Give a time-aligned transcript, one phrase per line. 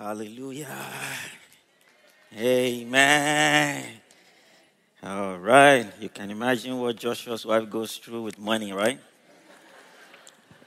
[0.00, 0.78] Hallelujah.
[2.34, 3.84] Amen.
[5.02, 5.92] All right.
[6.00, 8.98] You can imagine what Joshua's wife goes through with money, right?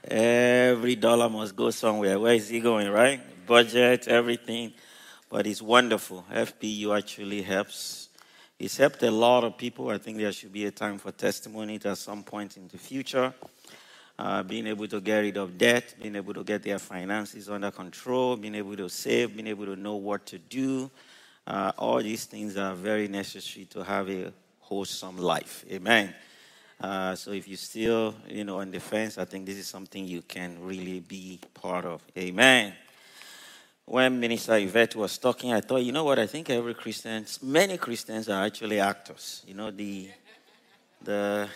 [0.04, 2.20] Every dollar must go somewhere.
[2.20, 3.20] Where is he going, right?
[3.48, 4.72] Budget, everything.
[5.32, 6.24] But it's wonderful.
[6.32, 8.10] FPU actually helps.
[8.60, 9.90] It's helped a lot of people.
[9.90, 13.34] I think there should be a time for testimony at some point in the future
[14.20, 17.72] uh, being able to get rid of debt, being able to get their finances under
[17.72, 20.90] control, being able to save, being able to know what to do.
[21.46, 25.66] Uh, all these things are very necessary to have a wholesome life.
[25.72, 26.14] Amen.
[26.80, 30.06] Uh, so if you're still, you know, on the fence, I think this is something
[30.06, 32.02] you can really be part of.
[32.18, 32.74] Amen.
[33.86, 36.18] When Minister Yvette was talking, I thought, you know what?
[36.18, 39.44] I think every Christian, many Christians are actually actors.
[39.46, 40.10] You know, the
[41.04, 41.50] the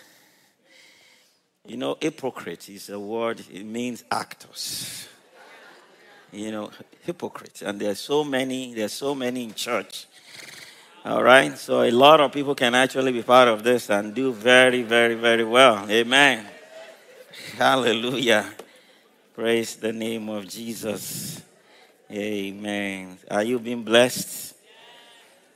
[1.68, 5.06] you know, hypocrite is a word, it means actors.
[6.32, 6.70] You know,
[7.02, 7.62] hypocrite.
[7.62, 10.06] And there's so many, there's so many in church.
[11.04, 11.56] All right?
[11.58, 15.14] So a lot of people can actually be part of this and do very, very,
[15.14, 15.88] very well.
[15.90, 16.46] Amen.
[17.56, 18.46] Hallelujah.
[19.34, 21.42] Praise the name of Jesus.
[22.10, 23.18] Amen.
[23.30, 24.54] Are you being blessed?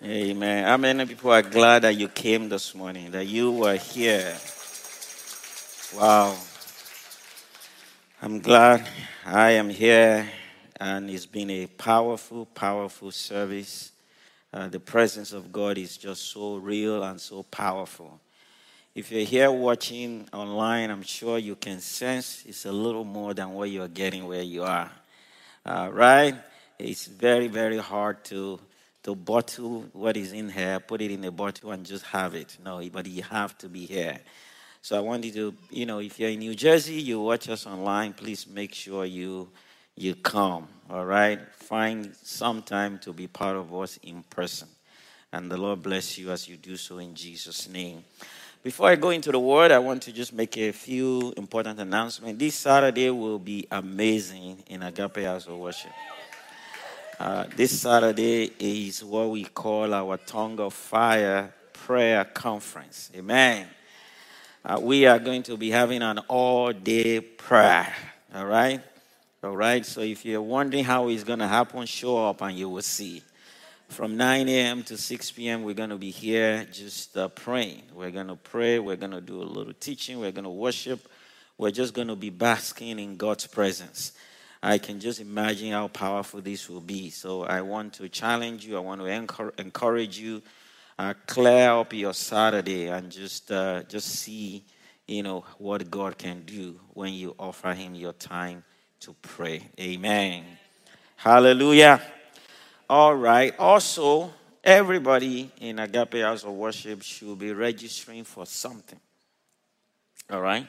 [0.05, 0.65] Amen.
[0.65, 4.37] How many people are glad that you came this morning, that you were here?
[5.95, 6.35] Wow.
[8.23, 8.89] I'm glad
[9.27, 10.27] I am here,
[10.81, 13.93] and it's been a powerful, powerful service.
[14.55, 18.19] Uh, the presence of God is just so real and so powerful.
[18.95, 23.51] If you're here watching online, I'm sure you can sense it's a little more than
[23.51, 24.91] what you're getting where you are.
[25.67, 26.35] Uh, right?
[26.79, 28.59] It's very, very hard to
[29.03, 32.57] to bottle what is in here, put it in a bottle, and just have it.
[32.65, 34.21] No, but you have to be here.
[34.85, 37.67] So I want you to, you know, if you're in New Jersey, you watch us
[37.67, 39.49] online, please make sure you
[39.95, 40.67] you come.
[40.91, 41.39] All right?
[41.55, 44.67] Find some time to be part of us in person.
[45.33, 48.03] And the Lord bless you as you do so in Jesus' name.
[48.65, 52.41] Before I go into the word, I want to just make a few important announcements.
[52.41, 55.93] This Saturday will be amazing in Agape House of Worship.
[57.21, 63.13] Uh, this Saturday is what we call our Tongue of Fire Prayer Conference.
[63.15, 63.69] Amen.
[64.65, 67.93] Uh, we are going to be having an all day prayer.
[68.33, 68.81] All right?
[69.43, 69.85] All right?
[69.85, 73.23] So if you're wondering how it's going to happen, show up and you will see.
[73.89, 74.85] From 9 a.m.
[74.85, 77.83] to 6 p.m., we're going to be here just uh, praying.
[77.93, 78.79] We're going to pray.
[78.79, 80.21] We're going to do a little teaching.
[80.21, 81.09] We're going to worship.
[81.59, 84.13] We're just going to be basking in God's presence.
[84.63, 87.11] I can just imagine how powerful this will be.
[87.11, 88.77] So I want to challenge you.
[88.77, 90.41] I want to encourage you
[91.03, 94.65] uh, clear up your Saturday and just uh, just see,
[95.09, 98.63] you know, what God can do when you offer Him your time
[99.01, 99.69] to pray.
[99.81, 100.45] Amen.
[101.17, 102.01] Hallelujah.
[102.89, 103.53] All right.
[103.59, 109.01] Also, everybody in Agape House of Worship should be registering for something.
[110.31, 110.69] All right.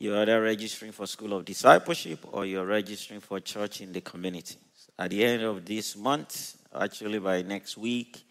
[0.00, 4.56] You're either registering for School of Discipleship or you're registering for church in the community.
[4.98, 8.24] At the end of this month, actually by next week,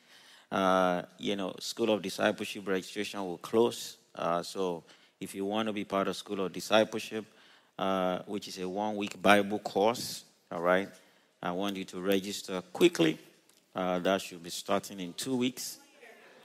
[0.53, 3.97] uh, you know, School of Discipleship registration will close.
[4.14, 4.84] Uh, so
[5.19, 7.25] if you want to be part of School of Discipleship,
[7.80, 10.88] uh, which is a one week Bible course, all right,
[11.42, 13.18] I want you to register quickly.
[13.75, 15.80] Uh, that should be starting in two weeks.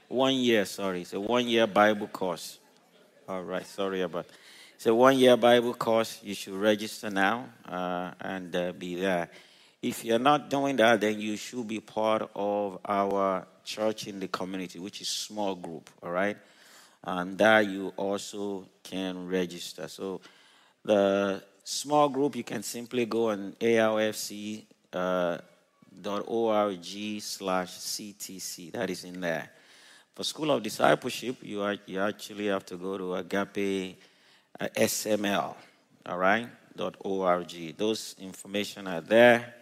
[0.07, 1.01] One year, sorry.
[1.01, 2.57] It's a one year Bible course.
[3.27, 4.25] All right, sorry about
[4.75, 6.19] It's a one year Bible course.
[6.23, 9.29] You should register now uh, and uh, be there.
[9.83, 14.27] If you're not doing that, then you should be part of our church in the
[14.27, 16.37] community, which is small group, all right?
[17.03, 19.87] And there you also can register.
[19.87, 20.21] So
[20.83, 25.37] the small group, you can simply go on arfc.org uh,
[27.19, 28.71] slash CTC.
[28.71, 29.49] That is in there.
[30.15, 33.97] For School of Discipleship, you, are, you actually have to go to Agape
[34.59, 35.55] uh, SML,
[36.07, 36.47] all right,
[36.99, 37.77] .org.
[37.77, 39.58] Those information are there.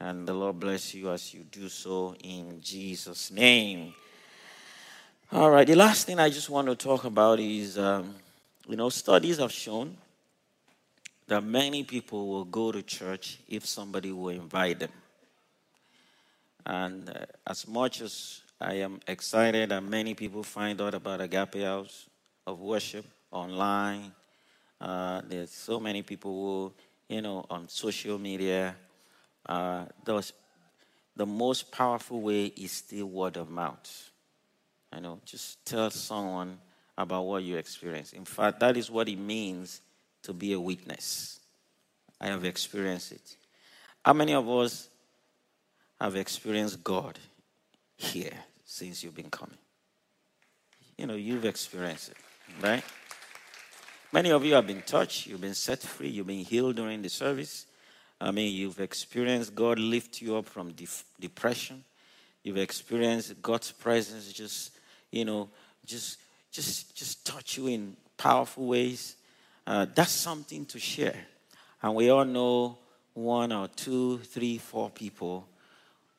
[0.00, 3.92] And the Lord bless you as you do so in Jesus' name.
[5.30, 8.14] All right, the last thing I just want to talk about is um,
[8.66, 9.96] you know, studies have shown
[11.26, 14.90] that many people will go to church if somebody will invite them.
[16.64, 21.62] And uh, as much as I am excited that many people find out about Agape
[21.62, 22.06] House
[22.46, 24.12] of Worship online,
[24.80, 28.74] uh, there's so many people who, you know, on social media,
[29.46, 30.30] uh, the,
[31.16, 34.10] the most powerful way is still word of mouth.
[34.94, 36.58] You know, just tell someone
[36.98, 38.12] about what you experience.
[38.12, 39.80] In fact, that is what it means
[40.22, 41.40] to be a witness.
[42.20, 43.36] I have experienced it.
[44.04, 44.88] How many of us
[46.00, 47.18] have experienced God
[47.96, 48.32] here
[48.64, 49.56] since you've been coming?
[50.98, 52.16] You know, you've experienced it,
[52.62, 52.84] right?
[54.12, 57.08] Many of you have been touched, you've been set free, you've been healed during the
[57.08, 57.66] service.
[58.20, 60.74] I mean, you've experienced God lift you up from
[61.18, 61.82] depression.
[62.42, 64.72] You've experienced God's presence just,
[65.10, 65.48] you know,
[65.86, 66.18] just
[66.50, 69.16] just just touch you in powerful ways.
[69.66, 71.26] Uh, that's something to share.
[71.82, 72.78] And we all know
[73.14, 75.46] one or two, three, four people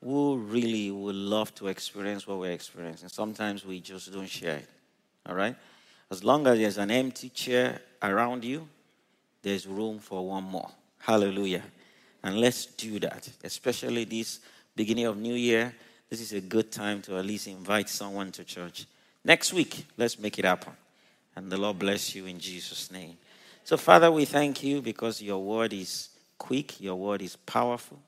[0.04, 3.10] who really would love to experience what we're experiencing.
[3.10, 4.70] Sometimes we just don't share it.
[5.28, 5.56] All right?
[6.10, 8.68] As long as there's an empty chair around you,
[9.44, 10.70] there's room for one more.
[11.00, 11.64] Hallelujah.
[12.24, 14.40] And let's do that, especially this
[14.76, 15.74] beginning of New Year.
[16.10, 18.86] This is a good time to at least invite someone to church.
[19.24, 20.74] Next week, let's make it happen.
[21.36, 23.18] And the Lord bless you in Jesus' name.
[23.64, 28.00] So, Father, we thank you because your word is quick, your word is powerful.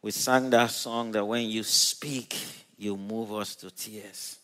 [0.00, 2.36] We sang that song that when you speak,
[2.76, 4.38] you move us to tears.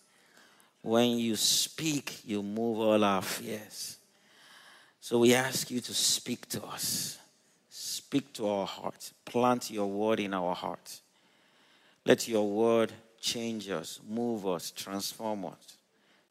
[0.82, 3.96] When you speak, you move all our fears.
[5.00, 7.18] So we ask you to speak to us.
[8.14, 9.12] Speak to our hearts.
[9.24, 11.02] Plant your word in our hearts.
[12.06, 15.78] Let your word change us, move us, transform us.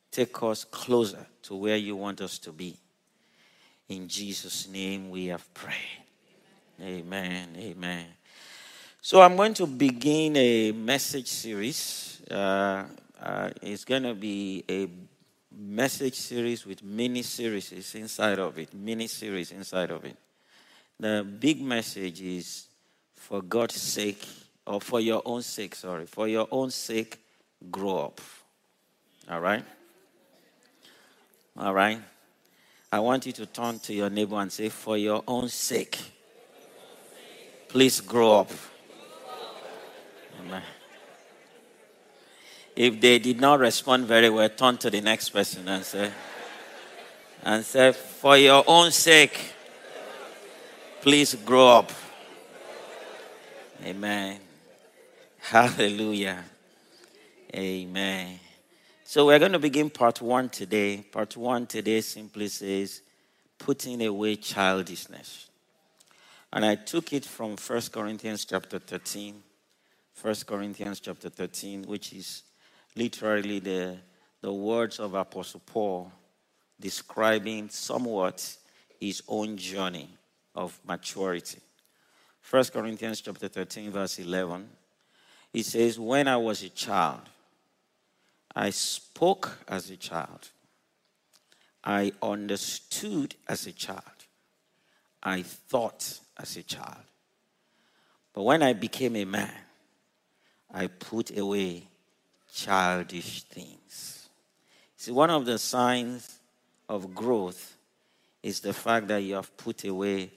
[0.10, 2.78] Take us closer to where you want us to be.
[3.90, 6.06] In Jesus' name we have prayed.
[6.82, 7.50] Amen.
[7.58, 8.06] Amen.
[9.02, 12.22] So I'm going to begin a message series.
[12.32, 12.86] Uh,
[13.22, 14.88] uh, it's going to be a
[15.54, 20.16] message series with mini series inside of it, mini series inside of it.
[21.00, 22.68] The big message is
[23.16, 24.26] for God's sake,
[24.66, 27.18] or for your own sake, sorry, for your own sake,
[27.72, 28.22] grow up.
[29.30, 29.64] All right?
[31.58, 32.00] All right?
[32.92, 35.98] I want you to turn to your neighbor and say, for your own sake,
[37.68, 38.52] please grow up.
[40.40, 40.62] Amen.
[42.76, 46.12] If they did not respond very well, turn to the next person and say,
[47.44, 49.53] and say, for your own sake,
[51.04, 51.92] please grow up.
[53.84, 54.40] Amen.
[55.38, 56.42] Hallelujah.
[57.54, 58.40] Amen.
[59.04, 61.00] So we're going to begin part one today.
[61.12, 63.02] Part one today simply says,
[63.60, 65.50] putting away childishness.
[66.54, 69.44] And I took it from 1 Corinthians chapter 13.
[70.22, 72.44] 1 Corinthians chapter 13, which is
[72.96, 73.98] literally the,
[74.40, 76.14] the words of Apostle Paul
[76.80, 78.56] describing somewhat
[79.02, 80.08] his own journey
[80.56, 81.60] of maturity.
[82.50, 84.68] 1 Corinthians chapter 13, verse 11.
[85.52, 87.22] He says, When I was a child,
[88.56, 90.50] I spoke as a child.
[91.84, 94.02] I understood as a child.
[95.22, 97.04] I thought as a child.
[98.34, 99.54] But when I became a man,
[100.74, 101.88] I put away
[102.52, 104.28] childish things.
[104.98, 106.40] See, one of the signs
[106.90, 107.76] of growth
[108.42, 110.32] is the fact that you have put away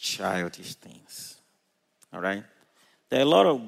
[0.00, 1.36] childish things.
[2.12, 2.42] All right?
[3.08, 3.60] There are a lot of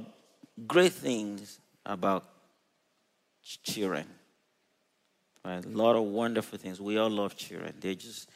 [0.67, 2.25] great things about
[3.63, 4.07] children.
[5.45, 5.65] Right?
[5.65, 6.81] A lot of wonderful things.
[6.81, 7.75] We all love children.
[7.79, 8.31] They just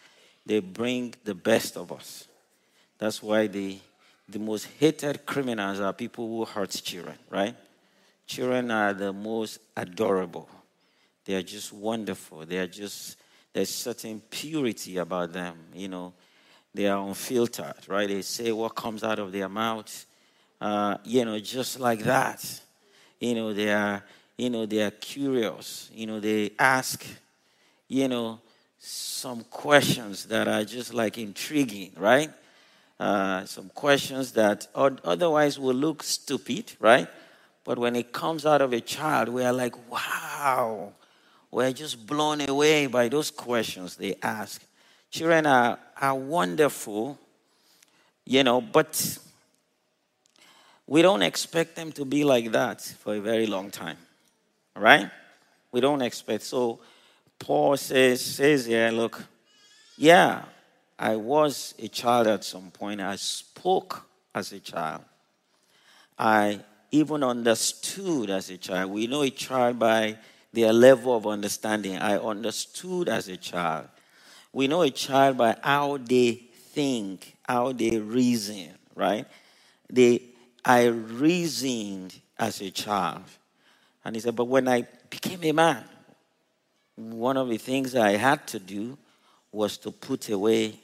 [0.45, 2.29] they bring the best of us.
[2.99, 3.79] That's why the
[4.29, 7.55] the most hated criminals are people who hurt children, right?
[8.27, 10.49] Children are the most adorable.
[11.25, 12.45] They are just wonderful.
[12.45, 13.17] They are just,
[13.53, 15.57] there's certain purity about them.
[15.73, 16.13] You know,
[16.77, 18.09] they are unfiltered, right?
[18.09, 20.07] They say what comes out of their mouth,
[20.61, 22.61] uh, you know, just like that.
[23.21, 24.05] You know, they are,
[24.37, 25.91] you know, they are curious.
[25.95, 27.05] You know, they ask,
[27.89, 28.41] you know,
[28.79, 32.31] some questions that are just like intriguing, right?
[32.99, 37.09] Uh, some questions that otherwise will look stupid, right?
[37.65, 40.93] But when it comes out of a child, we are like, wow.
[41.51, 44.63] We're just blown away by those questions they ask.
[45.11, 47.19] Children are, are wonderful,
[48.25, 49.19] you know, but
[50.87, 53.99] we don't expect them to be like that for a very long time.
[54.75, 55.11] Right?
[55.73, 56.45] We don't expect.
[56.45, 56.81] So
[57.39, 59.25] Paul says, says here, look,
[59.97, 60.43] yeah,
[60.99, 63.01] I was a child at some point.
[63.01, 65.03] I spoke as a child.
[66.19, 66.61] I
[66.91, 68.91] even understood as a child.
[68.91, 70.17] We know a child by
[70.53, 71.99] their level of understanding.
[71.99, 73.89] I understood as a child.
[74.57, 79.27] We know a child by how they think, how they reason, right?
[79.93, 80.23] They,
[80.65, 83.25] I reasoned as a child.
[84.03, 85.85] And he said, but when I became a man,
[86.95, 88.97] one of the things I had to do
[89.53, 90.81] was to put away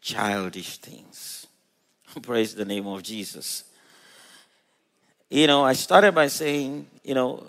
[0.00, 1.46] childish things.
[2.22, 3.64] Praise the name of Jesus.
[5.28, 7.44] you know, I started by saying, you know,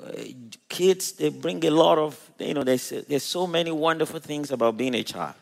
[0.68, 4.76] kids, they bring a lot of, you know, there's, there's so many wonderful things about
[4.76, 5.36] being a child.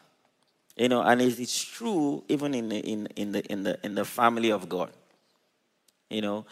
[0.75, 4.05] You know, and it's true even in the, in, in, the, in, the, in the
[4.05, 4.91] family of God.
[6.09, 6.45] You know,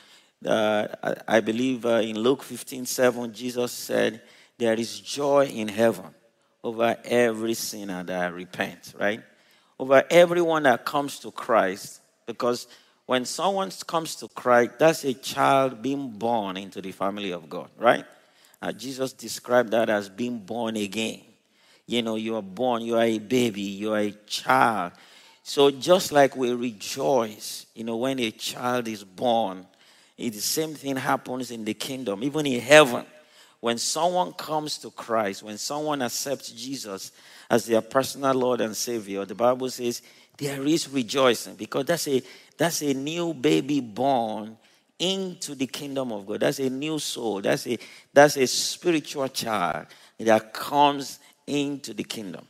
[0.46, 4.22] uh, I, I, believe uh, in Luke 15 7, Jesus said,
[4.58, 6.14] There is joy in heaven
[6.64, 9.22] over every sinner that repents, right?
[9.78, 12.02] Over everyone that comes to Christ.
[12.26, 12.68] Because
[13.06, 17.70] when someone comes to Christ, that's a child being born into the family of God,
[17.78, 18.06] right?
[18.62, 21.22] Uh, Jesus described that as being born again.
[21.89, 24.91] You know, you are born, you are a baby, you are a child.
[25.41, 29.65] So just like we rejoice, you know, when a child is born,
[30.15, 33.05] the same thing happens in the kingdom, even in heaven.
[33.60, 37.12] When someone comes to Christ, when someone accepts Jesus
[37.50, 40.03] as their personal Lord and Savior, the Bible says
[40.38, 42.22] there is rejoicing because that's a
[42.55, 44.58] that's a new baby born
[45.00, 46.41] into the kingdom of God.
[46.41, 47.41] That's a new soul.
[47.41, 47.79] That's a
[48.13, 49.88] that's a spiritual child
[50.19, 51.19] that comes
[51.50, 52.46] into the kingdom.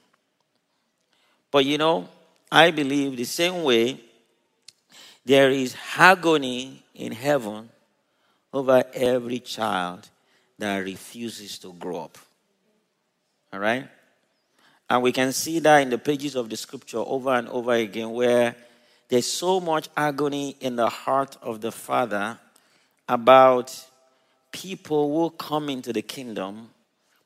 [1.51, 2.07] But you know,
[2.51, 3.99] I believe the same way
[5.25, 7.69] there is agony in heaven
[8.53, 10.09] over every child
[10.57, 12.17] that refuses to grow up.
[13.53, 13.87] All right?
[14.89, 18.11] And we can see that in the pages of the scripture over and over again,
[18.11, 18.55] where
[19.07, 22.37] there's so much agony in the heart of the Father
[23.07, 23.85] about
[24.51, 26.69] people who come into the kingdom,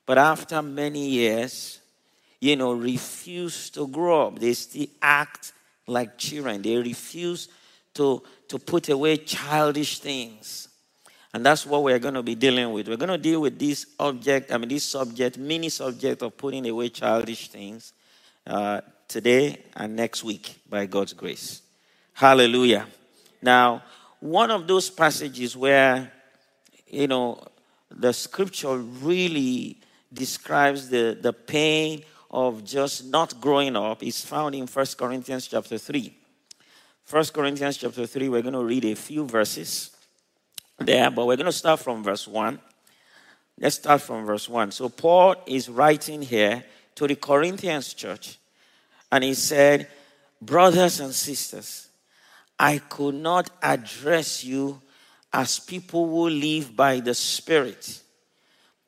[0.05, 1.79] but after many years,
[2.39, 4.39] you know, refuse to grow up.
[4.39, 5.53] They still act
[5.87, 6.61] like children.
[6.61, 7.47] They refuse
[7.93, 10.67] to, to put away childish things.
[11.33, 12.87] And that's what we're going to be dealing with.
[12.87, 16.67] We're going to deal with this object, I mean, this subject, mini subject of putting
[16.67, 17.93] away childish things
[18.45, 21.61] uh, today and next week by God's grace.
[22.13, 22.85] Hallelujah.
[23.41, 23.83] Now,
[24.19, 26.11] one of those passages where,
[26.87, 27.43] you know,
[27.89, 29.77] the scripture really
[30.13, 35.77] describes the, the pain of just not growing up is found in 1 Corinthians chapter
[35.77, 36.13] 3.
[37.09, 39.91] 1 Corinthians chapter 3, we're going to read a few verses
[40.79, 42.59] there, but we're going to start from verse 1.
[43.59, 44.71] Let's start from verse 1.
[44.71, 46.63] So, Paul is writing here
[46.95, 48.39] to the Corinthians church,
[49.11, 49.87] and he said,
[50.41, 51.87] Brothers and sisters,
[52.59, 54.81] I could not address you
[55.31, 58.02] as people who live by the Spirit,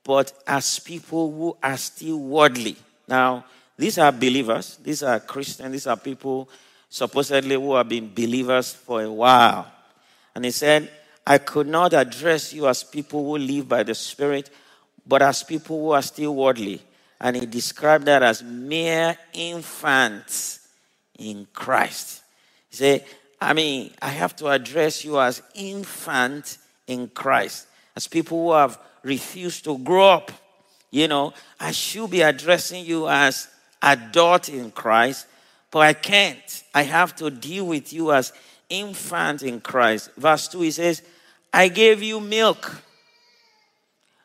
[0.06, 2.78] but as people who are still worldly.
[3.08, 3.44] Now,
[3.78, 6.48] these are believers, these are Christians, these are people
[6.88, 9.70] supposedly who have been believers for a while.
[10.34, 10.90] And he said,
[11.28, 14.50] I could not address you as people who live by the Spirit,
[15.06, 16.82] but as people who are still worldly.
[17.20, 20.68] And he described that as mere infants
[21.18, 22.22] in Christ.
[22.70, 23.06] He said,
[23.42, 28.78] I mean, I have to address you as infant in Christ, as people who have
[29.06, 30.32] refused to grow up.
[30.92, 33.48] You know, I should be addressing you as
[33.82, 35.28] adult in Christ,
[35.72, 36.64] but I can't.
[36.74, 38.34] I have to deal with you as
[38.70, 40.10] infant in Christ.
[40.18, 41.04] Verse 2, he says,
[41.54, 42.82] I gave you milk,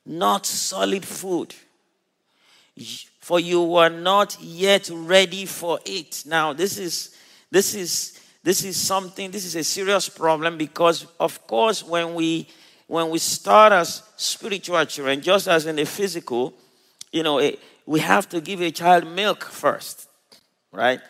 [0.07, 1.55] not solid food,
[3.21, 6.25] for you were not yet ready for it.
[6.27, 7.15] Now, this is
[7.51, 9.31] this is this is something.
[9.31, 12.49] This is a serious problem because, of course, when we
[12.91, 16.53] when we start as spiritual children, just as in the physical,
[17.13, 20.09] you know, it, we have to give a child milk first,
[20.73, 21.01] right?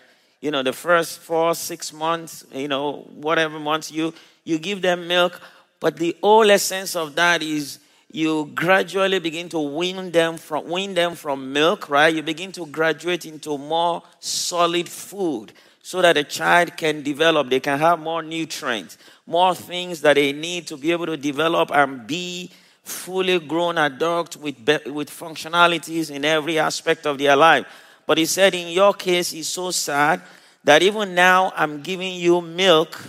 [0.41, 5.07] You know, the first four, six months, you know, whatever months you you give them
[5.07, 5.41] milk
[5.81, 7.81] but the whole essence of that is
[8.13, 12.15] you gradually begin to wean them from wean them from milk, right?
[12.15, 17.49] You begin to graduate into more solid food so that a child can develop.
[17.49, 18.99] They can have more nutrients,
[19.31, 22.51] more things that they need to be able to develop and be
[22.83, 24.57] fully grown adult with,
[24.87, 27.65] with functionalities in every aspect of their life.
[28.07, 30.21] But he said, in your case, it's so sad
[30.65, 33.01] that even now I'm giving you milk.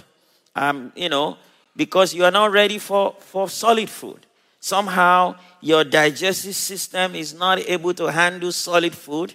[0.56, 1.38] Um, you know,
[1.76, 4.28] because you are not ready for, for solid food.
[4.60, 9.34] Somehow your digestive system is not able to handle solid food.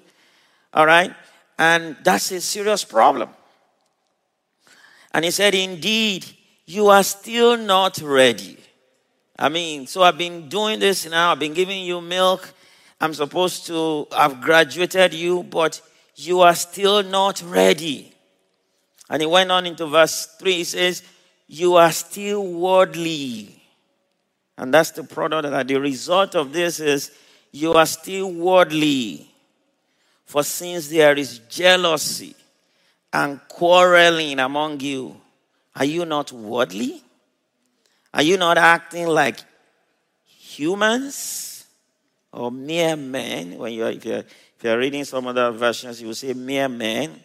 [0.73, 1.13] All right?
[1.59, 3.31] And that's a serious problem.
[5.13, 6.36] And he said, Indeed,
[6.67, 8.59] you are still not ready.
[9.39, 12.53] I mean, so I've been doing this now, I've been giving you milk.
[13.01, 15.81] I'm supposed to have graduated you, but
[16.17, 18.13] you are still not ready.
[19.11, 20.53] And he went on into verse 3.
[20.53, 21.03] He says,
[21.47, 23.63] you are still worldly.
[24.59, 27.13] And that's the product that the result of this is
[27.53, 29.31] you are still worldly.
[30.25, 32.35] For since there is jealousy
[33.13, 35.21] and quarreling among you,
[35.77, 37.03] are you not worldly?
[38.15, 39.41] Are you not acting like
[40.25, 41.67] humans
[42.33, 43.59] or mere men?
[43.59, 47.21] When you're, if, you're, if you're reading some other versions, you will say mere men.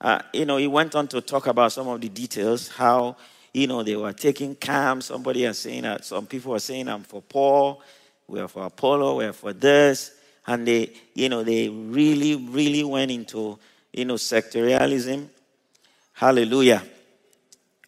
[0.00, 3.16] Uh, you know, he went on to talk about some of the details, how,
[3.54, 5.06] you know, they were taking camps.
[5.06, 7.80] Somebody is saying that some people were saying, I'm for Paul,
[8.26, 10.12] we're for Apollo, we're for this.
[10.44, 13.58] And they, you know, they really, really went into,
[13.92, 15.30] you know, sectarianism.
[16.14, 16.82] Hallelujah.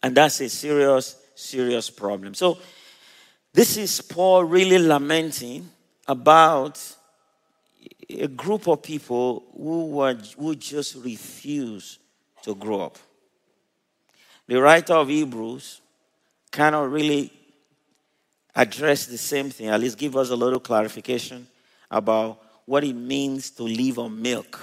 [0.03, 2.35] And that's a serious, serious problem.
[2.35, 2.59] So,
[3.53, 5.69] this is Paul really lamenting
[6.07, 6.81] about
[8.09, 11.99] a group of people who, were, who just refuse
[12.43, 12.99] to grow up.
[14.47, 15.81] The writer of Hebrews
[16.51, 17.33] cannot really
[18.55, 21.47] address the same thing, at least give us a little clarification
[21.91, 24.61] about what it means to live on milk.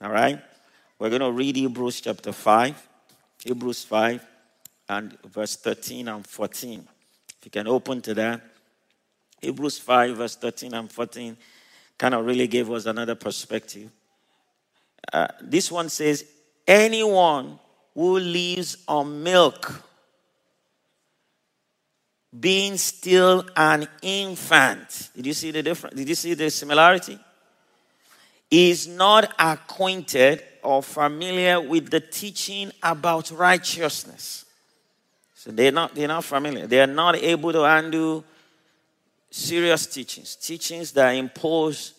[0.00, 0.40] All right?
[0.98, 2.88] We're going to read Hebrews chapter 5,
[3.44, 4.26] Hebrews 5,
[4.90, 6.80] and verse 13 and 14.
[7.38, 8.40] If you can open to that.
[9.40, 11.36] Hebrews 5, verse 13 and 14
[11.96, 13.88] kind of really gave us another perspective.
[15.12, 16.24] Uh, this one says,
[16.66, 17.58] Anyone
[17.94, 19.82] who lives on milk,
[22.38, 25.96] being still an infant, did you see the difference?
[25.96, 27.18] Did you see the similarity?
[28.50, 34.46] Is not acquainted or familiar with the teaching about righteousness.
[35.40, 36.66] So they're not, they're not familiar.
[36.66, 38.22] They are not able to undo
[39.30, 41.94] serious teachings, teachings that impose,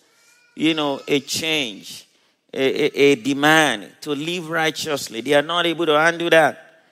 [0.56, 2.08] you know, a change,
[2.54, 5.22] a, a, a, demand to live righteously.
[5.22, 6.84] They are not able to undo that.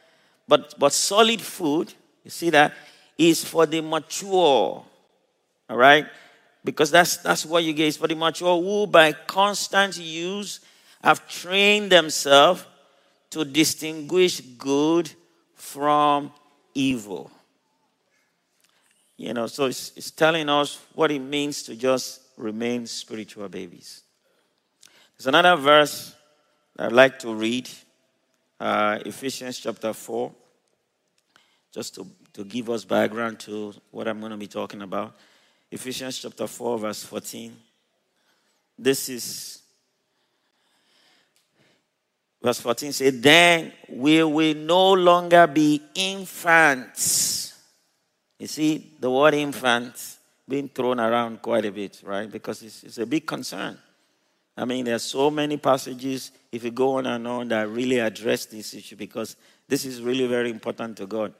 [0.47, 2.73] But, but solid food, you see that,
[3.15, 4.83] is for the mature.
[5.69, 6.07] All right?
[6.65, 7.89] Because that's, that's what you get.
[7.89, 10.61] It's for the mature who, by constant use,
[11.03, 12.65] have trained themselves
[13.29, 15.11] to distinguish good
[15.53, 16.31] from
[16.73, 17.31] evil.
[19.17, 24.01] You know, so it's, it's telling us what it means to just remain spiritual babies.
[25.17, 26.15] There's another verse
[26.77, 27.69] I'd like to read
[28.59, 30.31] uh, Ephesians chapter 4,
[31.73, 35.15] just to, to give us background to what I'm going to be talking about.
[35.71, 37.55] Ephesians chapter 4, verse 14.
[38.77, 39.61] This is,
[42.41, 47.49] verse 14 says, Then we will no longer be infants
[48.39, 52.31] you see, the word infant being thrown around quite a bit, right?
[52.31, 53.77] Because it's, it's a big concern.
[54.57, 57.99] I mean, there are so many passages, if you go on and on, that really
[57.99, 59.35] address this issue because
[59.67, 61.33] this is really very important to God.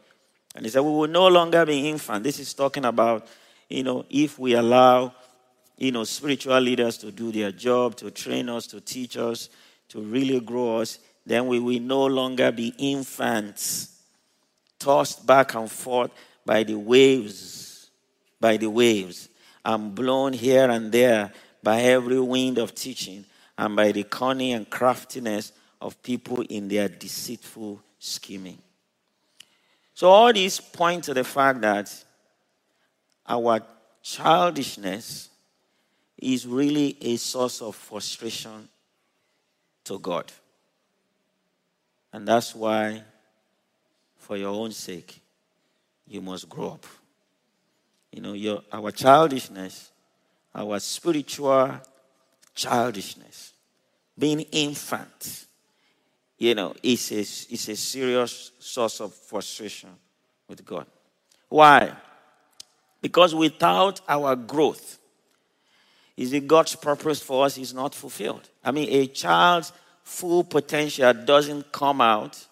[0.55, 2.23] And he said, We will no longer be infant.
[2.23, 3.27] This is talking about,
[3.69, 5.13] you know, if we allow,
[5.77, 9.49] you know, spiritual leaders to do their job, to train us, to teach us,
[9.89, 14.01] to really grow us, then we will no longer be infants,
[14.79, 16.11] tossed back and forth
[16.45, 17.89] by the waves,
[18.39, 19.29] by the waves,
[19.65, 23.25] and blown here and there by every wind of teaching,
[23.57, 28.57] and by the cunning and craftiness of people in their deceitful scheming.
[29.93, 31.93] So, all these point to the fact that
[33.27, 33.61] our
[34.01, 35.29] childishness
[36.17, 38.69] is really a source of frustration
[39.89, 40.31] to God.
[42.13, 43.01] And that's why,
[44.17, 45.19] for your own sake,
[46.07, 46.85] you must grow up.
[48.11, 49.91] You know, your, our childishness,
[50.53, 51.79] our spiritual
[52.53, 53.53] childishness,
[54.17, 55.47] being infant,
[56.37, 57.19] you know, is a,
[57.53, 59.89] is a serious source of frustration
[60.47, 60.85] with God.
[61.47, 61.91] Why?
[63.01, 64.98] Because without our growth,
[66.19, 68.49] is it God's purpose for us is not fulfilled.
[68.61, 69.71] I mean, a child's
[70.03, 72.45] full potential doesn't come out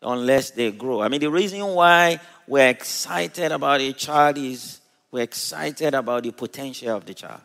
[0.00, 1.02] unless they grow.
[1.02, 4.80] I mean, the reason why we're excited about a child is
[5.10, 7.40] we're excited about the potential of the child.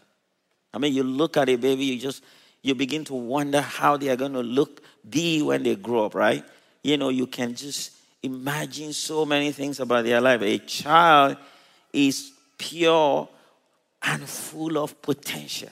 [0.72, 2.24] I mean, you look at a baby, you just
[2.62, 6.14] you begin to wonder how they are going to look, be when they grow up,
[6.14, 6.46] right?
[6.84, 10.44] You know, you can just imagine so many things about their life.
[10.44, 11.38] A child
[11.92, 13.28] is pure
[14.02, 15.70] and full of potential.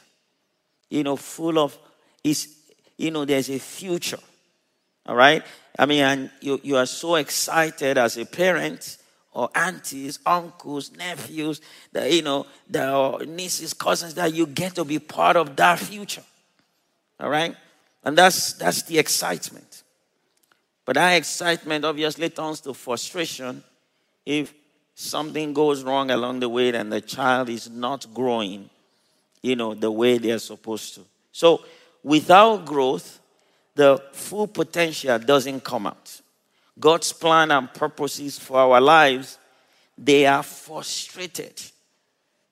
[0.90, 1.78] You know, full of
[2.24, 2.58] is
[2.98, 4.20] you know, there's a future.
[5.06, 5.44] All right?
[5.78, 8.98] I mean, and you, you are so excited as a parent
[9.32, 11.62] or aunties, uncles, nephews,
[11.92, 16.24] that you know, the nieces, cousins, that you get to be part of that future.
[17.20, 17.56] All right?
[18.04, 19.84] And that's that's the excitement.
[20.86, 23.64] But that excitement obviously turns to frustration
[24.26, 24.54] if
[25.00, 28.68] something goes wrong along the way and the child is not growing,
[29.44, 31.02] you know, the way they're supposed to.
[31.32, 31.64] So
[32.04, 33.20] without growth,
[33.76, 36.20] the full potential doesn't come out.
[36.80, 39.38] God's plan and purposes for our lives
[40.00, 41.60] they are frustrated,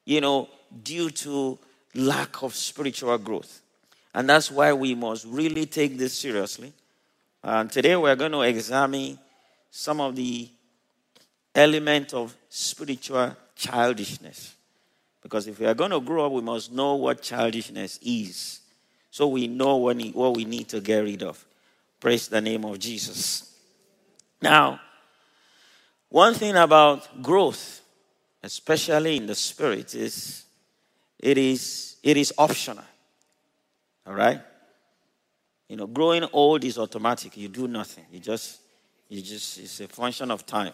[0.03, 0.47] you know,
[0.83, 1.57] due to
[1.93, 3.61] lack of spiritual growth.
[4.13, 6.73] And that's why we must really take this seriously.
[7.43, 9.19] And today we're going to examine
[9.69, 10.49] some of the
[11.55, 14.55] elements of spiritual childishness.
[15.23, 18.59] Because if we are going to grow up, we must know what childishness is.
[19.09, 21.43] So we know what we need to get rid of.
[21.99, 23.55] Praise the name of Jesus.
[24.41, 24.79] Now,
[26.09, 27.81] one thing about growth,
[28.43, 30.43] especially in the spirit, is
[31.17, 32.83] it is it is optional.
[34.05, 34.41] All right?
[35.67, 37.35] You know, growing old is automatic.
[37.37, 38.05] You do nothing.
[38.11, 38.59] You just
[39.09, 40.73] you just it's a function of time.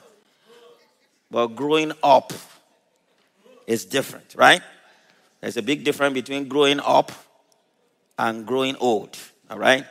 [1.31, 2.33] But growing up
[3.65, 4.61] is different, right?
[5.39, 7.11] There's a big difference between growing up
[8.19, 9.17] and growing old.
[9.49, 9.85] All right?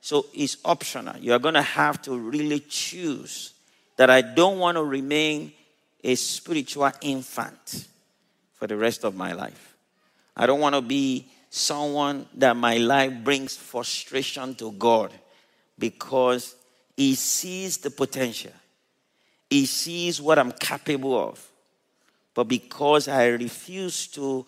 [0.00, 1.16] So it's optional.
[1.18, 3.52] You're going to have to really choose
[3.96, 5.52] that I don't want to remain
[6.02, 7.88] a spiritual infant
[8.54, 9.76] for the rest of my life.
[10.36, 15.12] I don't want to be someone that my life brings frustration to God
[15.78, 16.54] because
[16.96, 18.52] He sees the potential,
[19.50, 21.44] He sees what I'm capable of.
[22.32, 24.46] But because I refuse to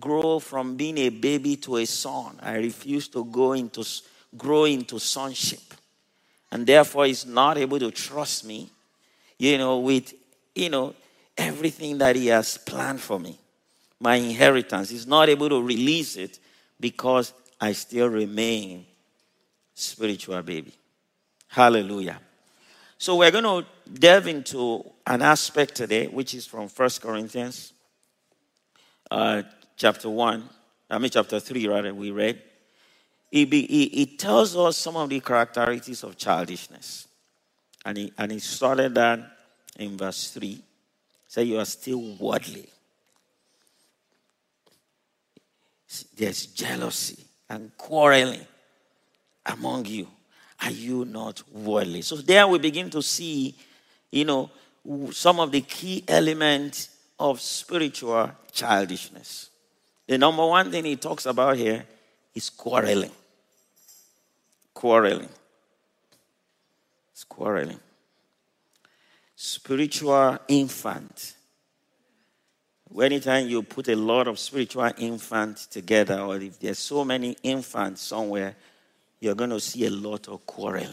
[0.00, 3.84] grow from being a baby to a son, I refuse to go into
[4.36, 5.60] grow into sonship.
[6.52, 8.70] And therefore, he's not able to trust me
[9.38, 10.14] you know, with,
[10.54, 10.94] you know,
[11.36, 13.38] everything that He has planned for me,
[14.00, 14.90] my inheritance.
[14.90, 16.38] He's not able to release it
[16.80, 18.86] because I still remain
[19.74, 20.72] spiritual baby.
[21.48, 22.20] Hallelujah.
[22.98, 27.72] So we're going to delve into an aspect today, which is from First Corinthians
[29.10, 29.42] uh,
[29.76, 30.48] chapter 1,
[30.90, 32.42] I mean chapter 3 rather, we read.
[33.30, 37.08] It, be, it, it tells us some of the characteristics of childishness.
[37.84, 39.20] And he, and he started that
[39.78, 40.60] in verse 3.
[41.28, 42.68] Say, You are still worldly.
[46.16, 48.46] There's jealousy and quarreling
[49.44, 50.08] among you.
[50.60, 52.02] Are you not worldly?
[52.02, 53.54] So there we begin to see,
[54.10, 54.50] you know,
[55.12, 59.50] some of the key elements of spiritual childishness.
[60.06, 61.84] The number one thing he talks about here
[62.34, 63.10] is quarreling.
[64.72, 65.28] Quarreling
[67.36, 67.80] quarreling.
[69.34, 71.34] Spiritual infant.
[72.98, 78.00] Anytime you put a lot of spiritual infants together, or if there's so many infants
[78.00, 78.56] somewhere,
[79.20, 80.88] you're going to see a lot of quarreling.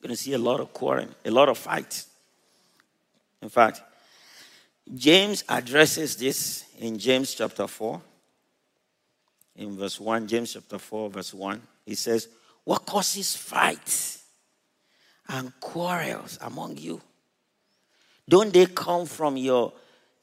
[0.00, 2.06] You're going to see a lot of quarreling, a lot of fights.
[3.42, 3.82] In fact,
[4.94, 8.00] James addresses this in James chapter 4,
[9.56, 10.26] in verse 1.
[10.26, 11.62] James chapter 4, verse 1.
[11.84, 12.28] He says,
[12.64, 14.24] what causes fights
[15.28, 17.00] and quarrels among you?
[18.28, 19.72] Don't they come from your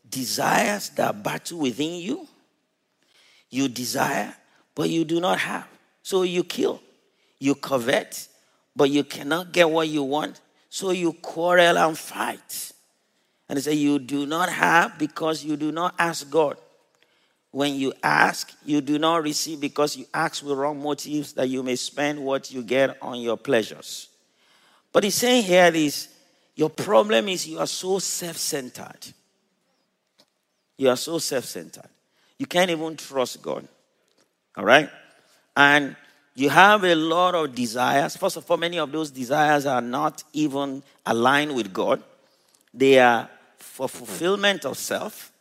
[0.09, 2.27] desires that battle within you?
[3.49, 4.33] You desire,
[4.77, 5.67] but you do not have.
[6.03, 6.79] So you kill.
[7.39, 8.27] You covet,
[8.75, 10.39] but you cannot get what you want.
[10.69, 12.71] So you quarrel and fight.
[13.49, 16.57] And he said, You do not have because you do not ask God.
[17.49, 21.63] When you ask, you do not receive because you ask with wrong motives that you
[21.63, 24.09] may spend what you get on your pleasures.
[24.93, 26.07] But he's saying here is
[26.55, 29.07] your problem is you are so self centered.
[30.77, 31.89] You are so self centered.
[32.37, 33.67] You can't even trust God.
[34.57, 34.89] All right?
[35.55, 35.95] And
[36.35, 38.17] you have a lot of desires.
[38.17, 42.03] First of all, many of those desires are not even aligned with God,
[42.73, 45.31] they are for fulfillment of self.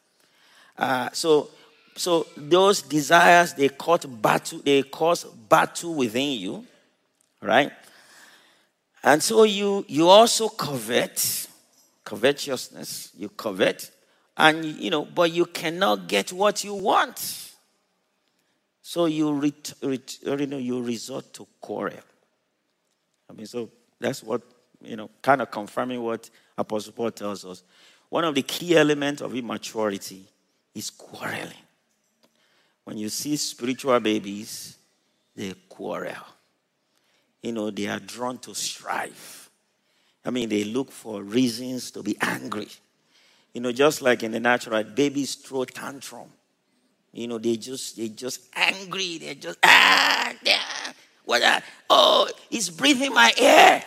[0.79, 1.49] Uh, so
[1.97, 6.67] so those desires they cause battle, they cause battle within you,
[7.41, 7.73] right?
[9.03, 11.49] And so you you also covet,
[12.05, 13.91] covetousness, you covet,
[14.37, 17.47] and you know, but you cannot get what you want.
[18.89, 21.99] So you ret, ret, you know you resort to quarrel.
[23.29, 23.69] I mean, so
[23.99, 24.43] that's what
[24.81, 27.65] you know, kind of confirming what Apostle Paul tells us.
[28.11, 30.29] One of the key elements of immaturity
[30.73, 31.67] is quarreling.
[32.85, 34.77] When you see spiritual babies,
[35.35, 36.25] they quarrel.
[37.43, 39.51] You know, they are drawn to strife.
[40.25, 42.69] I mean, they look for reasons to be angry.
[43.53, 46.31] You know, just like in the natural, babies throw tantrum.
[47.17, 49.17] You know, they just they just angry.
[49.17, 50.61] They're just ah, yeah,
[51.25, 51.43] what?
[51.43, 53.83] Uh, oh, he's breathing my air.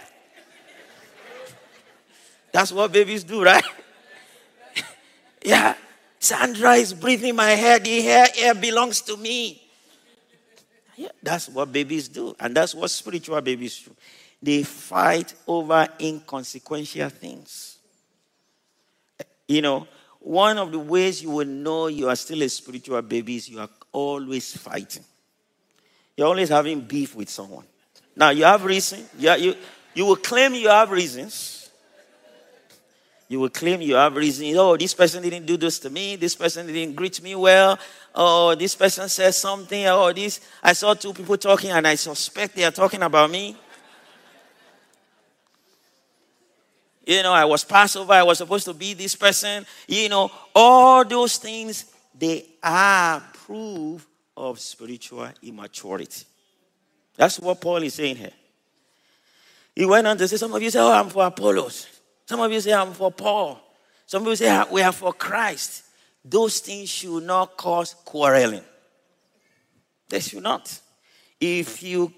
[2.52, 3.64] That's what babies do, right?
[5.46, 5.76] yeah.
[6.18, 7.78] Sandra is breathing my hair.
[7.78, 9.62] The hair, air belongs to me.
[10.98, 12.36] Yeah, that's what babies do.
[12.40, 13.96] And that's what spiritual babies do.
[14.42, 17.78] They fight over inconsequential things.
[19.48, 19.88] You know,
[20.20, 23.60] one of the ways you will know you are still a spiritual baby is you
[23.60, 25.04] are always fighting.
[26.16, 27.66] You're always having beef with someone.
[28.16, 29.06] Now, you have reason.
[29.18, 29.56] Yeah, you,
[29.94, 31.70] you will claim you have reasons.
[33.30, 34.58] You will claim you have reasons.
[34.58, 36.16] Oh, this person didn't do this to me.
[36.16, 37.80] This person didn't greet me well.
[38.14, 39.86] Oh, this person said something.
[39.86, 40.42] Oh, this.
[40.64, 43.56] I saw two people talking and I suspect they are talking about me.
[47.06, 48.14] You know, I was Passover.
[48.14, 49.66] I was supposed to be this person.
[49.88, 56.26] You know, all those things, they are proof of spiritual immaturity.
[57.16, 58.32] That's what Paul is saying here.
[59.76, 61.88] He went on to say, Some of you say, Oh, I'm for Apollos.
[62.26, 63.60] Some of you say, I'm for Paul.
[64.06, 65.84] Some people say, We are for Christ.
[66.24, 68.64] Those things should not cause quarreling.
[70.10, 70.80] They should not.
[71.40, 72.12] If you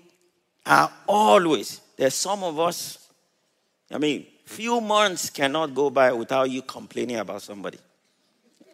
[0.65, 3.09] are always, there's some of us,
[3.91, 7.79] I mean, few months cannot go by without you complaining about somebody.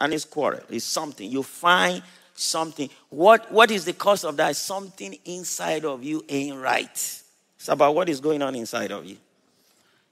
[0.02, 0.62] And it's quarrel.
[0.70, 1.30] It's something.
[1.30, 2.02] You find
[2.34, 2.90] something.
[3.10, 4.56] What, what is the cause of that?
[4.56, 6.92] Something inside of you ain't right.
[6.92, 9.18] It's about what is going on inside of you.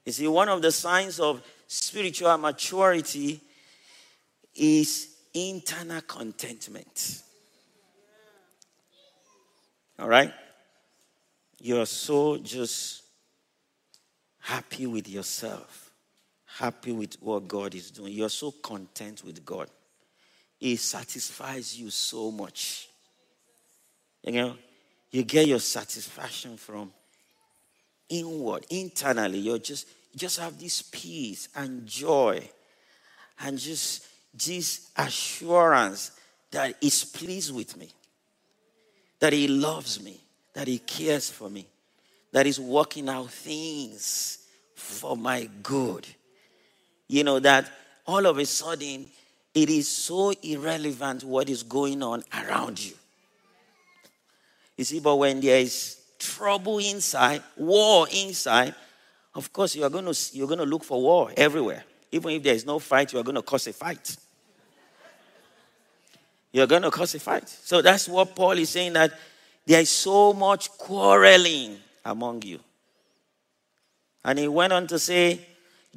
[0.05, 3.41] You see, one of the signs of spiritual maturity
[4.55, 7.23] is internal contentment.
[9.97, 10.31] All right?
[11.59, 13.04] You're so just
[14.45, 15.89] happy with yourself,
[16.45, 18.13] happy with what God is doing.
[18.13, 19.67] You're so content with God.
[20.61, 22.87] It satisfies you so much.
[24.21, 24.55] You know,
[25.09, 26.93] you get your satisfaction from
[28.07, 29.39] inward, internally.
[29.39, 32.47] You're just just have this peace and joy
[33.41, 36.11] and just this assurance
[36.51, 37.89] that he's pleased with me,
[39.19, 40.21] that he loves me,
[40.53, 41.65] that he cares for me
[42.35, 44.39] that is working out things
[44.75, 46.05] for my good.
[47.07, 47.71] You know, that
[48.05, 49.05] all of a sudden
[49.53, 52.91] it is so irrelevant what is going on around you.
[54.75, 58.75] You see, but when there is trouble inside, war inside,
[59.33, 61.85] of course you are going to you're going to look for war everywhere.
[62.11, 64.17] Even if there is no fight, you are going to cause a fight.
[66.51, 67.47] You're going to cause a fight.
[67.47, 69.13] So that's what Paul is saying that
[69.65, 72.59] there is so much quarreling among you.
[74.23, 75.39] And he went on to say,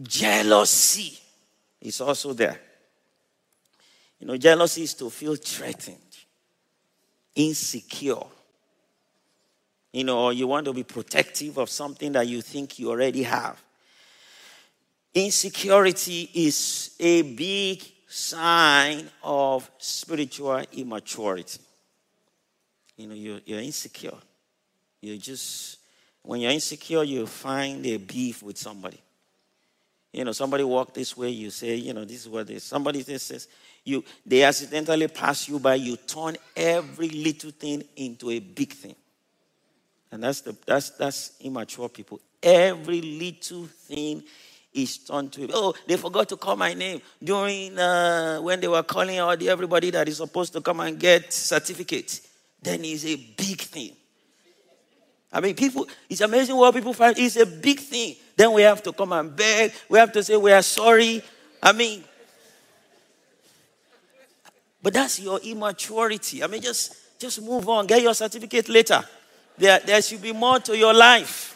[0.03, 1.19] jealousy
[1.81, 2.61] is also there.
[4.21, 5.97] You know, jealousy is to feel threatened,
[7.35, 8.25] insecure.
[9.93, 13.63] You know, you want to be protective of something that you think you already have.
[15.15, 21.61] Insecurity is a big sign of spiritual immaturity.
[22.97, 24.17] You know, you're, you're insecure.
[25.01, 25.78] You're just
[26.29, 29.01] when you're insecure, you find a beef with somebody.
[30.13, 33.03] You know, somebody walk this way, you say, you know, this is what they somebody
[33.03, 33.49] says
[33.83, 38.95] you they accidentally pass you by, you turn every little thing into a big thing.
[40.13, 42.21] And that's the that's that's immature people.
[42.43, 44.23] Every little thing
[44.75, 48.83] is turned to oh they forgot to call my name during uh, when they were
[48.83, 52.21] calling out everybody that is supposed to come and get certificates.
[52.61, 53.97] Then it's a big thing.
[55.33, 57.19] I mean, people, it's amazing what people find.
[57.19, 58.17] It's a big thing.
[58.37, 59.73] Then we have to come and beg.
[59.89, 61.23] We have to say we are sorry.
[61.63, 62.03] I mean,
[64.83, 66.43] but that's your immaturity.
[66.43, 67.87] I mean, just, just move on.
[67.87, 69.05] Get your certificate later.
[69.59, 71.55] There, there should be more to your life.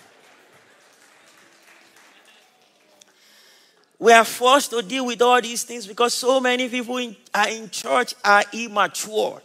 [3.99, 7.49] We are forced to deal with all these things because so many people in, are
[7.49, 9.41] in church are immature.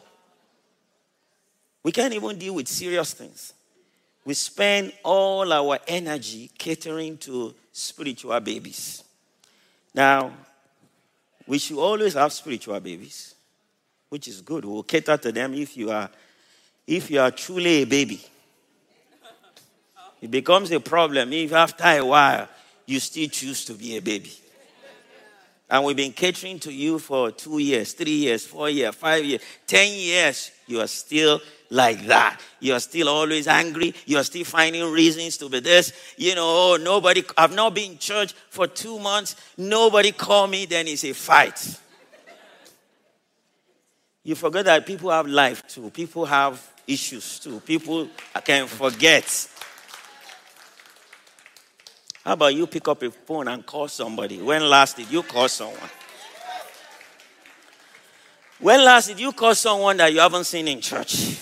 [1.84, 3.54] We can't even deal with serious things
[4.28, 9.02] we spend all our energy catering to spiritual babies.
[9.96, 10.34] Now,
[11.48, 13.36] we should always have spiritual babies,
[14.10, 14.66] which is good.
[14.66, 16.10] We'll cater to them if you are
[16.86, 18.22] if you are truly a baby.
[20.22, 22.50] It becomes a problem if after a while
[22.86, 24.34] you still choose to be a baby.
[25.70, 29.42] And we've been catering to you for two years, three years, four years, five years,
[29.66, 30.52] ten years.
[30.66, 32.40] You are still like that.
[32.62, 33.94] You're still always angry.
[34.06, 35.92] You're still finding reasons to be this.
[36.16, 39.36] You know, oh, nobody, I've not been in church for two months.
[39.58, 41.80] Nobody call me, then it's a fight.
[44.24, 45.90] You forget that people have life too.
[45.90, 47.60] People have issues too.
[47.62, 48.08] People
[48.44, 49.50] can forget.
[52.28, 54.42] How about you pick up a phone and call somebody?
[54.42, 55.90] When last did you call someone?
[58.60, 61.40] When last did you call someone that you haven't seen in church?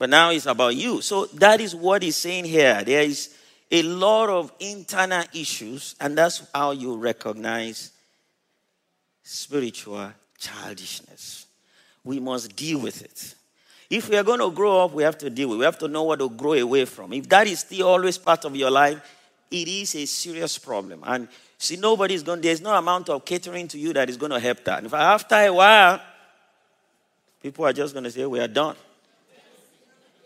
[0.00, 1.00] But now it's about you.
[1.00, 2.82] So that is what he's saying here.
[2.82, 3.36] There is
[3.70, 7.92] a lot of internal issues, and that's how you recognize
[9.22, 11.46] spiritual childishness.
[12.02, 13.36] We must deal with it.
[13.88, 15.58] If we are going to grow up, we have to deal with it.
[15.60, 17.12] We have to know what to grow away from.
[17.12, 19.15] If that is still always part of your life,
[19.50, 21.02] it is a serious problem.
[21.06, 21.28] And
[21.58, 24.64] see, nobody's going, there's no amount of catering to you that is going to help
[24.64, 24.82] that.
[24.82, 26.00] Fact, after a while,
[27.42, 28.76] people are just going to say, We are done.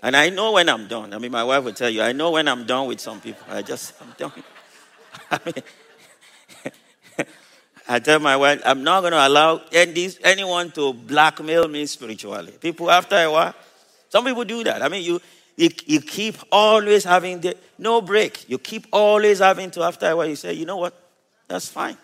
[0.02, 1.12] And I know when I'm done.
[1.12, 3.44] I mean, my wife will tell you, I know when I'm done with some people.
[3.50, 4.42] I just, I'm done.
[5.30, 5.54] I mean,
[7.88, 12.52] I tell my wife, I'm not going to allow anyone to blackmail me spiritually.
[12.58, 13.54] People, after a while,
[14.08, 14.80] some people do that.
[14.80, 15.20] I mean, you,
[15.56, 18.48] you, you keep always having the, no break.
[18.48, 20.94] You keep always having to, after a while, you say, you know what?
[21.48, 21.96] That's fine.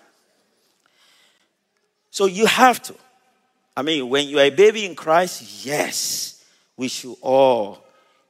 [2.10, 2.94] So you have to.
[3.76, 6.44] I mean, when you are a baby in Christ, yes,
[6.76, 7.86] we should all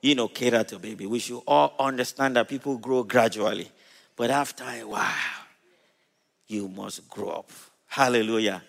[0.07, 1.05] you know, cater to baby.
[1.07, 3.69] We should all understand that people grow gradually.
[4.15, 5.45] But after a while,
[6.47, 7.51] you must grow up.
[7.89, 8.63] Hallelujah.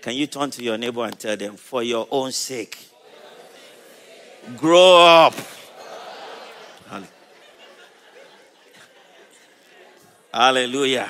[0.00, 2.88] Can you turn to your neighbor and tell them, for your own sake,
[4.56, 5.34] grow up.
[10.32, 11.08] Hallelujah.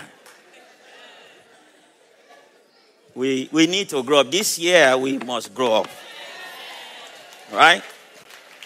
[3.14, 4.30] We, we need to grow up.
[4.30, 5.88] This year, we must grow up.
[7.52, 7.82] Right?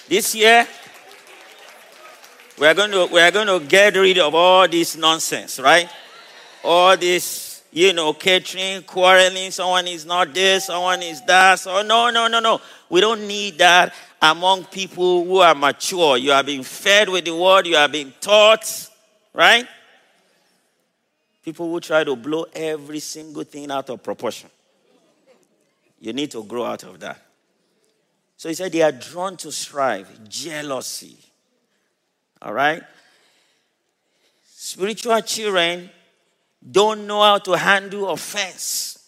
[0.08, 0.66] This year,
[2.58, 5.88] we are going to we are going to get rid of all this nonsense, right?
[6.62, 11.60] All this, you know, catering, quarreling, someone is not this, someone is that.
[11.60, 12.60] So no, no, no, no.
[12.90, 16.18] We don't need that among people who are mature.
[16.18, 18.90] You are being fed with the word, you are being taught,
[19.32, 19.66] right?
[21.42, 24.48] People who try to blow every single thing out of proportion.
[26.00, 27.20] You need to grow out of that.
[28.36, 31.16] So he said they are drawn to strife, jealousy,
[32.40, 32.82] all right?
[34.44, 35.90] Spiritual children
[36.70, 38.98] don't know how to handle offense.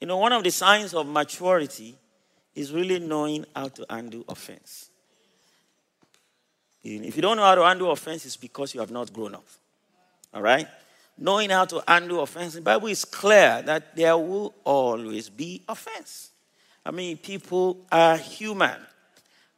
[0.00, 1.94] You know, one of the signs of maturity
[2.54, 4.88] is really knowing how to handle offense.
[6.82, 9.44] If you don't know how to handle offense, it's because you have not grown up.
[10.32, 10.66] All right?
[11.18, 16.30] Knowing how to handle offense, the Bible is clear that there will always be offense.
[16.84, 18.76] I mean, people are human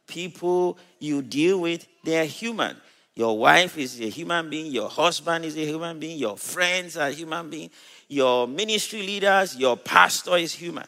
[0.07, 2.77] people you deal with, they are human.
[3.15, 7.09] Your wife is a human being, your husband is a human being, your friends are
[7.09, 7.71] human beings,
[8.07, 10.85] your ministry leaders, your pastor is human.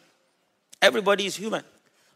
[0.81, 1.63] Everybody is human.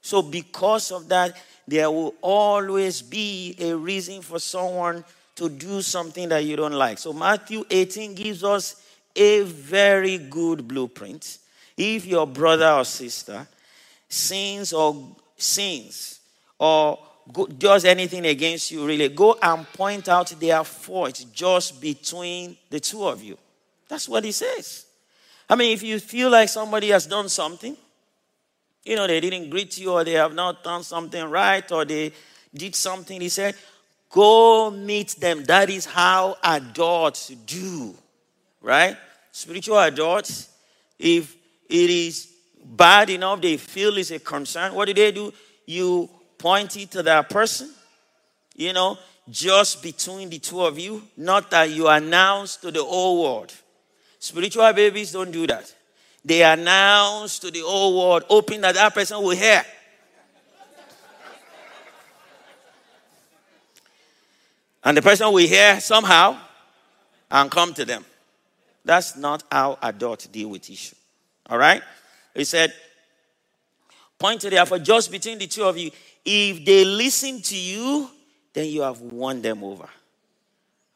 [0.01, 1.35] So, because of that,
[1.67, 5.03] there will always be a reason for someone
[5.39, 6.97] to do something that you don't like.
[6.97, 11.39] So, Matthew 18 gives us a very good blueprint.
[11.77, 13.47] If your brother or sister
[14.09, 16.19] sins or sins,
[16.57, 16.99] or
[17.57, 23.07] does anything against you, really, go and point out their fault just between the two
[23.07, 23.37] of you.
[23.87, 24.85] That's what he says.
[25.49, 27.77] I mean, if you feel like somebody has done something,
[28.83, 32.11] you know, they didn't greet you or they have not done something right or they
[32.53, 33.55] did something, he said,
[34.09, 35.43] go meet them.
[35.45, 37.95] That is how adults do,
[38.61, 38.97] right?
[39.31, 40.49] Spiritual adults,
[40.97, 41.35] if
[41.69, 42.27] it is
[42.63, 45.33] bad enough, they feel is a concern, what do they do?
[45.65, 47.69] You pointing to that person,
[48.55, 48.97] you know,
[49.29, 53.53] just between the two of you, not that you announce to the whole world.
[54.17, 55.73] Spiritual babies don't do that.
[56.25, 59.63] They announce to the whole world, hoping that that person will hear.
[64.83, 66.37] And the person will hear somehow
[67.29, 68.05] and come to them.
[68.85, 70.95] That's not how adults deal with issue.
[71.49, 71.81] All right?
[72.33, 72.73] He said,
[74.17, 75.91] point to the effort just between the two of you.
[76.23, 78.09] If they listen to you,
[78.53, 79.89] then you have won them over.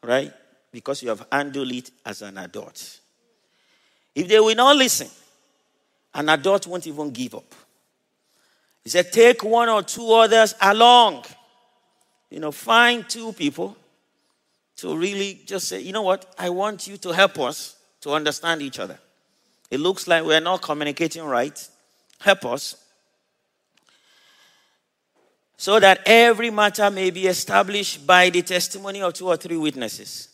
[0.02, 0.32] Right?
[0.72, 3.00] Because you have handled it as an adult.
[4.14, 5.08] If they will not listen,
[6.14, 7.54] an adult won't even give up.
[8.82, 11.24] He said, take one or two others along.
[12.34, 13.76] You know, find two people
[14.78, 18.60] to really just say, you know what, I want you to help us to understand
[18.60, 18.98] each other.
[19.70, 21.56] It looks like we're not communicating right.
[22.18, 22.74] Help us
[25.56, 30.28] so that every matter may be established by the testimony of two or three witnesses.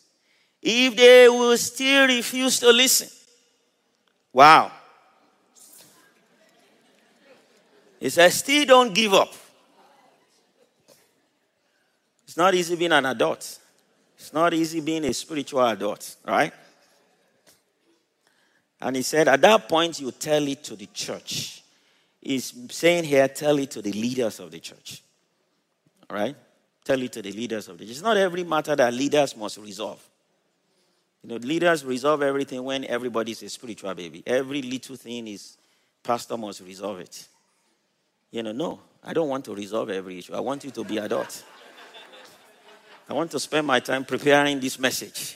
[0.59, 3.09] If they will still refuse to listen,
[4.33, 4.71] wow.
[7.99, 9.31] He says, still don't give up.
[12.31, 13.59] It's not easy being an adult.
[14.17, 16.53] It's not easy being a spiritual adult, right?
[18.79, 21.61] And he said, at that point, you tell it to the church.
[22.21, 25.03] He's saying here, tell it to the leaders of the church.
[26.09, 26.33] All right?
[26.85, 27.91] Tell it to the leaders of the church.
[27.91, 30.01] It's not every matter that leaders must resolve.
[31.23, 34.23] You know, leaders resolve everything when everybody's a spiritual baby.
[34.25, 35.57] Every little thing is,
[36.01, 37.27] pastor must resolve it.
[38.31, 40.33] You know, no, I don't want to resolve every issue.
[40.33, 41.43] I want you to be adult.
[43.11, 45.35] I want to spend my time preparing this message.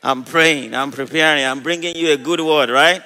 [0.00, 3.02] I'm praying, I'm preparing, I'm bringing you a good word, right?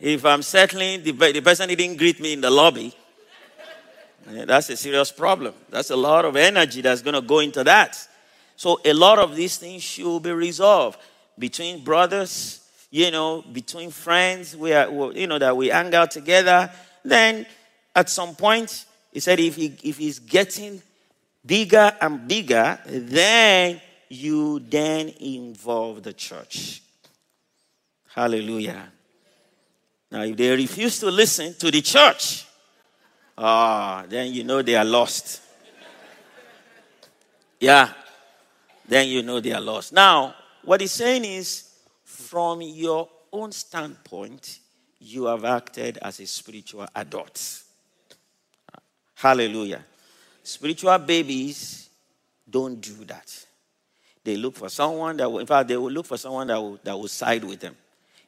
[0.00, 2.94] If I'm settling, the, the person didn't greet me in the lobby,
[4.30, 5.52] eh, that's a serious problem.
[5.68, 7.98] That's a lot of energy that's going to go into that.
[8.56, 10.98] So, a lot of these things should be resolved
[11.38, 16.70] between brothers, you know, between friends, we are, you know, that we hang out together.
[17.04, 17.44] Then,
[17.94, 20.80] at some point, he said, if, he, if he's getting
[21.44, 26.82] bigger and bigger, then you then involve the church.
[28.14, 28.90] Hallelujah.
[30.10, 32.44] Now, if they refuse to listen to the church,
[33.38, 35.40] ah, then you know they are lost.
[37.60, 37.92] Yeah,
[38.88, 39.92] then you know they are lost.
[39.92, 40.34] Now,
[40.64, 41.70] what he's saying is,
[42.04, 44.58] from your own standpoint,
[44.98, 47.62] you have acted as a spiritual adult.
[49.20, 49.84] Hallelujah.
[50.42, 51.90] Spiritual babies
[52.48, 53.46] don't do that.
[54.24, 56.78] They look for someone that will, in fact, they will look for someone that will,
[56.82, 57.76] that will side with them.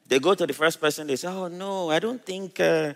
[0.06, 2.92] They go to the first person, they say, Oh, no, I don't think, uh,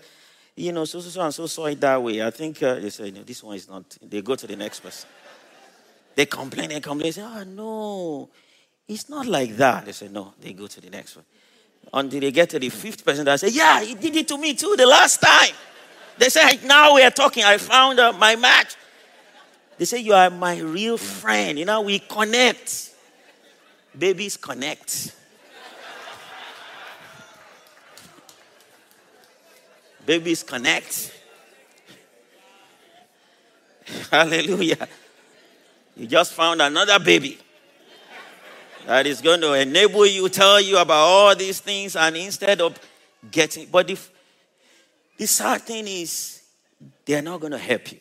[0.54, 2.22] you know, so, so, so and so saw it that way.
[2.22, 3.84] I think, uh, they say, No, this one is not.
[4.02, 5.08] They go to the next person.
[6.14, 8.28] They complain, they complain, they say, Oh, no,
[8.86, 9.86] it's not like that.
[9.86, 11.24] They say, No, they go to the next one.
[11.94, 14.52] Until they get to the fifth person, they say, Yeah, he did it to me
[14.52, 15.54] too the last time.
[16.18, 17.44] They say, Now we are talking.
[17.44, 18.76] I found uh, my match.
[19.78, 21.58] They say, You are my real friend.
[21.58, 22.94] You know, we connect.
[23.96, 25.14] Babies connect.
[30.04, 31.12] Babies connect.
[34.10, 34.88] Hallelujah.
[35.96, 37.38] You just found another baby
[38.86, 42.78] that is going to enable you, tell you about all these things, and instead of
[43.30, 43.98] getting, but the,
[45.16, 46.42] the sad thing is,
[47.04, 48.00] they are not going to help you.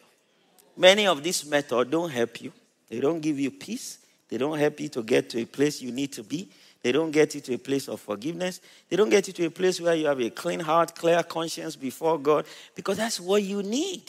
[0.78, 2.52] Many of these methods don't help you.
[2.90, 4.00] They don't give you peace.
[4.28, 6.50] They don't help you to get to a place you need to be.
[6.82, 8.62] They don't get you to a place of forgiveness.
[8.90, 11.76] They don't get you to a place where you have a clean heart, clear conscience
[11.76, 12.46] before God,
[12.76, 14.04] because that's what you need.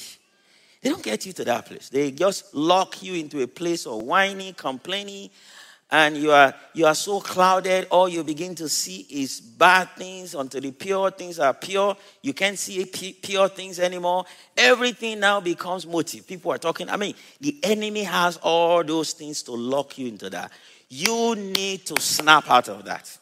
[0.82, 1.88] They don't get you to that place.
[1.88, 5.30] They just lock you into a place of whining, complaining,
[5.90, 10.34] and you are you are so clouded all you begin to see is bad things
[10.34, 11.96] until the pure things are pure.
[12.22, 14.24] You can't see pure things anymore.
[14.56, 16.26] Everything now becomes motive.
[16.26, 20.28] People are talking i mean the enemy has all those things to lock you into
[20.30, 20.50] that.
[20.88, 23.16] You need to snap out of that.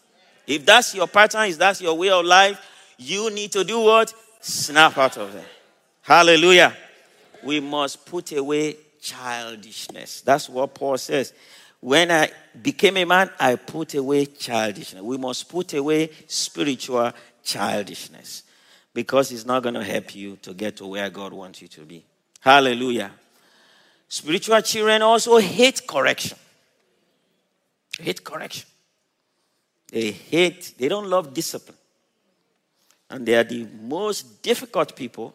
[0.46, 2.60] If that's your pattern if that's your way of life
[2.96, 4.14] you need to do what?
[4.40, 5.44] Snap out of that
[6.00, 6.74] hallelujah.
[7.42, 10.22] We must put away childishness.
[10.22, 11.34] That's what paul says
[11.84, 12.30] when I
[12.62, 15.02] became a man, I put away childishness.
[15.02, 17.12] We must put away spiritual
[17.42, 18.44] childishness
[18.94, 21.82] because it's not going to help you to get to where God wants you to
[21.82, 22.02] be.
[22.40, 23.10] Hallelujah.
[24.08, 26.38] Spiritual children also hate correction.
[28.00, 28.66] Hate correction.
[29.92, 31.76] They hate, they don't love discipline.
[33.10, 35.34] And they are the most difficult people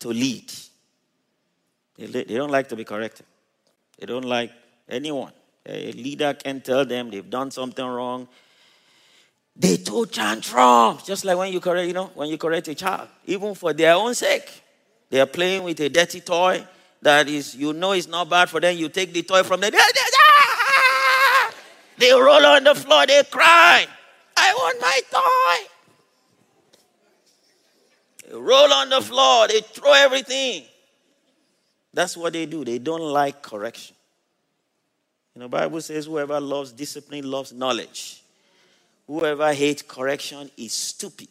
[0.00, 0.52] to lead.
[1.96, 3.26] They, they don't like to be corrected,
[3.96, 4.50] they don't like
[4.88, 5.30] anyone
[5.68, 8.26] a leader can tell them they've done something wrong.
[9.54, 13.08] They throw tantrums, just like when you correct, you know, when you correct a child,
[13.26, 14.62] even for their own sake.
[15.10, 16.64] They are playing with a dirty toy
[17.02, 18.76] that is, you know, is not bad for them.
[18.76, 19.72] You take the toy from them.
[21.98, 23.06] They roll on the floor.
[23.06, 23.86] They cry.
[24.36, 25.68] I want my toy.
[28.30, 29.48] They roll on the floor.
[29.48, 30.64] They throw everything.
[31.92, 32.64] That's what they do.
[32.64, 33.96] They don't like correction.
[35.38, 38.24] You know, Bible says whoever loves discipline loves knowledge.
[39.06, 41.28] Whoever hates correction is stupid.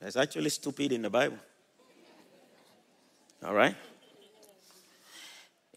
[0.00, 1.36] That's actually stupid in the Bible.
[3.44, 3.76] All right?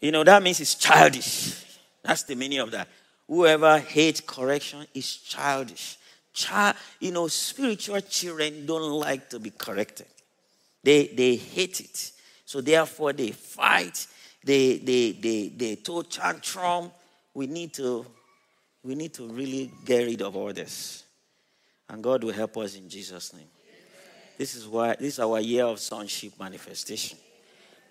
[0.00, 1.62] You know, that means it's childish.
[2.02, 2.88] That's the meaning of that.
[3.28, 5.98] Whoever hates correction is childish.
[6.32, 10.06] Child, you know, spiritual children don't like to be corrected.
[10.82, 12.12] They, they hate it.
[12.46, 14.06] So therefore they fight
[14.44, 16.90] they, they, they, they told tantrum.
[17.32, 18.04] We need to,
[18.82, 21.04] we need to really get rid of all this.
[21.88, 23.46] And God will help us in Jesus' name.
[24.36, 27.18] This is why this is our year of sonship manifestation.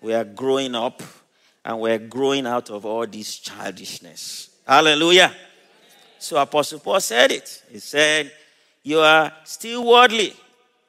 [0.00, 1.02] We are growing up
[1.64, 4.50] and we're growing out of all this childishness.
[4.66, 5.34] Hallelujah.
[6.18, 7.62] So Apostle Paul said it.
[7.70, 8.30] He said,
[8.82, 10.34] You are still worldly.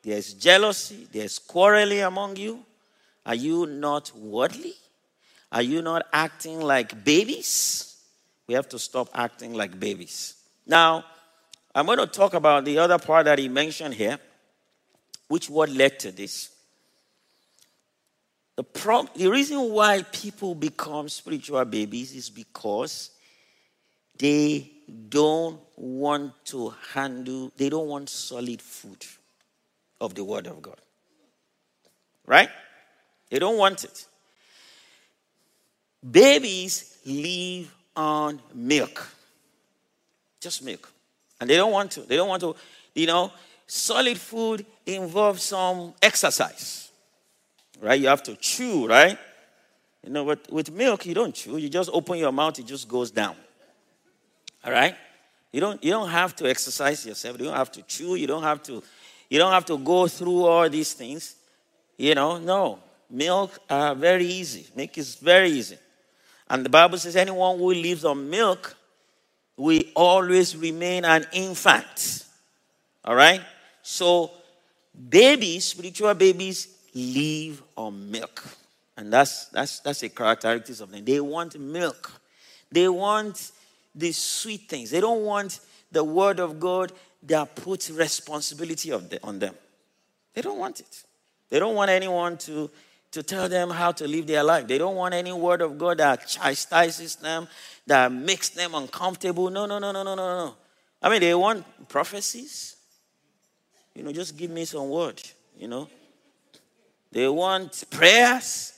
[0.03, 2.59] There's jealousy, there's quarreling among you.
[3.25, 4.73] Are you not worldly?
[5.55, 7.95] Are you not acting like babies?
[8.45, 10.35] We have to stop acting like babies.
[10.67, 11.05] Now,
[11.73, 14.19] I'm going to talk about the other part that he mentioned here,
[15.29, 16.49] which what led to this.
[18.57, 23.11] The, prob- the reason why people become spiritual babies is because
[24.17, 24.69] they
[25.07, 29.05] don't want to handle, they don't want solid food
[30.01, 30.81] of the Word of God.
[32.25, 32.49] Right?
[33.29, 34.05] They don't want it.
[36.09, 39.09] Babies live on milk.
[40.39, 40.91] Just milk.
[41.39, 42.01] And they don't want to.
[42.01, 42.55] They don't want to,
[42.93, 43.31] you know,
[43.67, 46.91] solid food involves some exercise.
[47.81, 47.99] Right?
[47.99, 49.17] You have to chew, right?
[50.03, 51.57] You know, but with milk, you don't chew.
[51.57, 53.35] You just open your mouth, it just goes down.
[54.63, 54.95] All right?
[55.51, 57.39] You don't, you don't have to exercise yourself.
[57.39, 58.15] You don't have to chew.
[58.15, 58.83] You don't have to,
[59.29, 61.35] you don't have to go through all these things.
[61.97, 62.79] You know, no.
[63.09, 64.67] Milk are very easy.
[64.75, 65.77] Milk is very easy.
[66.49, 68.75] And the Bible says anyone who lives on milk
[69.57, 72.25] will always remain an infant.
[73.03, 73.41] All right?
[73.81, 74.31] So,
[75.09, 78.43] babies, spiritual babies, live on milk.
[78.97, 81.03] And that's, that's, that's a characteristic of them.
[81.03, 82.11] They want milk.
[82.71, 83.51] They want
[83.93, 84.91] the sweet things.
[84.91, 85.59] They don't want
[85.91, 86.91] the word of God
[87.23, 89.55] that puts responsibility on them.
[90.33, 91.03] They don't want it.
[91.49, 92.69] They don't want anyone to
[93.15, 94.67] to tell them how to live their life.
[94.67, 97.47] They don't want any word of God that chastises them,
[97.87, 99.49] that makes them uncomfortable.
[99.49, 100.55] No, no, no, no, no, no, no.
[101.01, 102.75] I mean, they want prophecies.
[103.93, 105.21] You know, just give me some word,
[105.57, 105.87] you know.
[107.09, 108.73] They want prayers.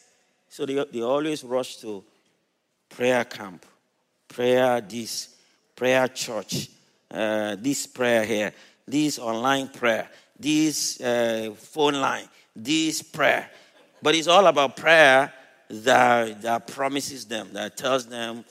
[0.49, 2.03] So they, they always rush to
[2.89, 3.65] prayer camp,
[4.27, 5.35] prayer this,
[5.75, 6.69] prayer church,
[7.09, 8.53] uh, this prayer here,
[8.87, 10.07] this online prayer,
[10.39, 13.49] this uh, phone line, this prayer.
[14.07, 15.33] But it's all about prayer
[15.69, 18.45] that, that promises them, that tells them,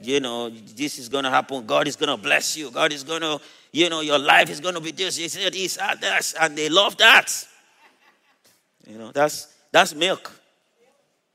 [0.00, 1.66] you know, this is going to happen.
[1.66, 2.70] God is going to bless you.
[2.70, 3.40] God is going to,
[3.72, 5.16] you know, your life is going to be this.
[5.16, 6.36] Said this and this.
[6.40, 7.26] And they love that.
[8.86, 10.30] You know, that's, that's milk.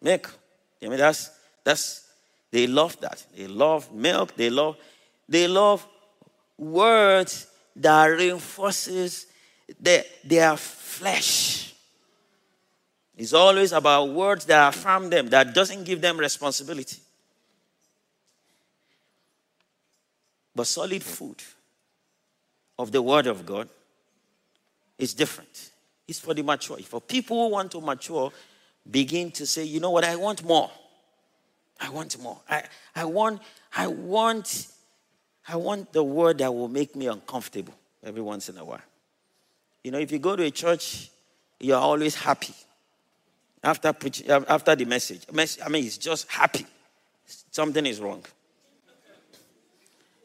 [0.02, 0.34] Milk.
[0.82, 1.30] I mean, that's,
[1.62, 2.08] that's,
[2.52, 3.26] they love that.
[3.36, 4.38] They love milk.
[4.38, 4.78] They love,
[5.28, 5.86] they love
[6.58, 7.46] words
[7.76, 9.28] that reinforces
[9.82, 11.65] their, their flesh.
[13.18, 16.98] It's always about words that affirm them, that doesn't give them responsibility.
[20.54, 21.42] But solid food
[22.78, 23.70] of the Word of God
[24.98, 25.72] is different.
[26.08, 26.78] It's for the mature.
[26.80, 28.32] For people who want to mature,
[28.90, 30.70] begin to say, you know what, I want more.
[31.80, 32.40] I want more.
[32.50, 32.64] I,
[32.96, 33.42] I want,
[33.76, 34.68] I want,
[35.48, 38.82] I want the word that will make me uncomfortable every once in a while.
[39.84, 41.10] You know, if you go to a church,
[41.60, 42.54] you're always happy
[43.66, 45.26] after preaching, after the message.
[45.64, 46.66] I mean, he's just happy.
[47.50, 48.24] Something is wrong.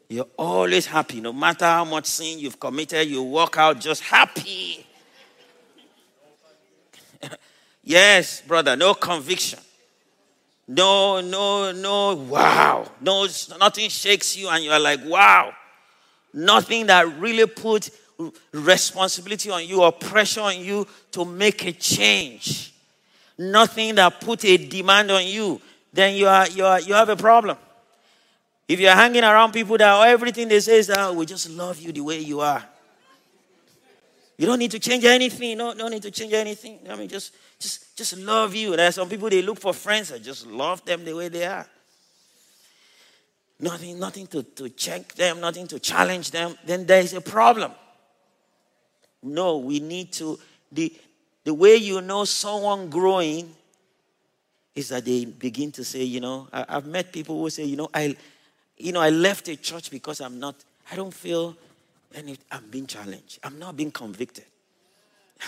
[0.07, 1.21] You're always happy.
[1.21, 4.85] No matter how much sin you've committed, you walk out just happy.
[7.83, 9.59] yes, brother, no conviction.
[10.67, 12.91] No, no, no, wow.
[13.01, 13.27] No,
[13.59, 15.53] nothing shakes you, and you're like, wow.
[16.33, 17.89] Nothing that really puts
[18.51, 22.70] responsibility on you or pressure on you to make a change
[23.41, 25.59] nothing that put a demand on you,
[25.91, 27.57] then you, are, you, are, you have a problem.
[28.67, 31.79] If you're hanging around people that everything they say is that oh, we just love
[31.79, 32.63] you the way you are.
[34.37, 35.57] You don't need to change anything.
[35.57, 36.79] No, don't need to change anything.
[36.89, 38.75] I mean, just, just, just love you.
[38.75, 41.45] There are some people they look for friends that just love them the way they
[41.45, 41.67] are.
[43.59, 46.55] Nothing, nothing to, to check them, nothing to challenge them.
[46.65, 47.71] Then there is a problem.
[49.21, 50.39] No, we need to.
[50.71, 50.91] The,
[51.43, 53.55] the way you know someone growing
[54.75, 57.75] is that they begin to say, you know, I, have met people who say, you
[57.75, 58.15] know, I,
[58.77, 60.55] you know, I left a church because I'm not,
[60.91, 61.55] I don't feel,
[62.15, 63.39] and I'm being challenged.
[63.43, 64.45] I'm not being convicted.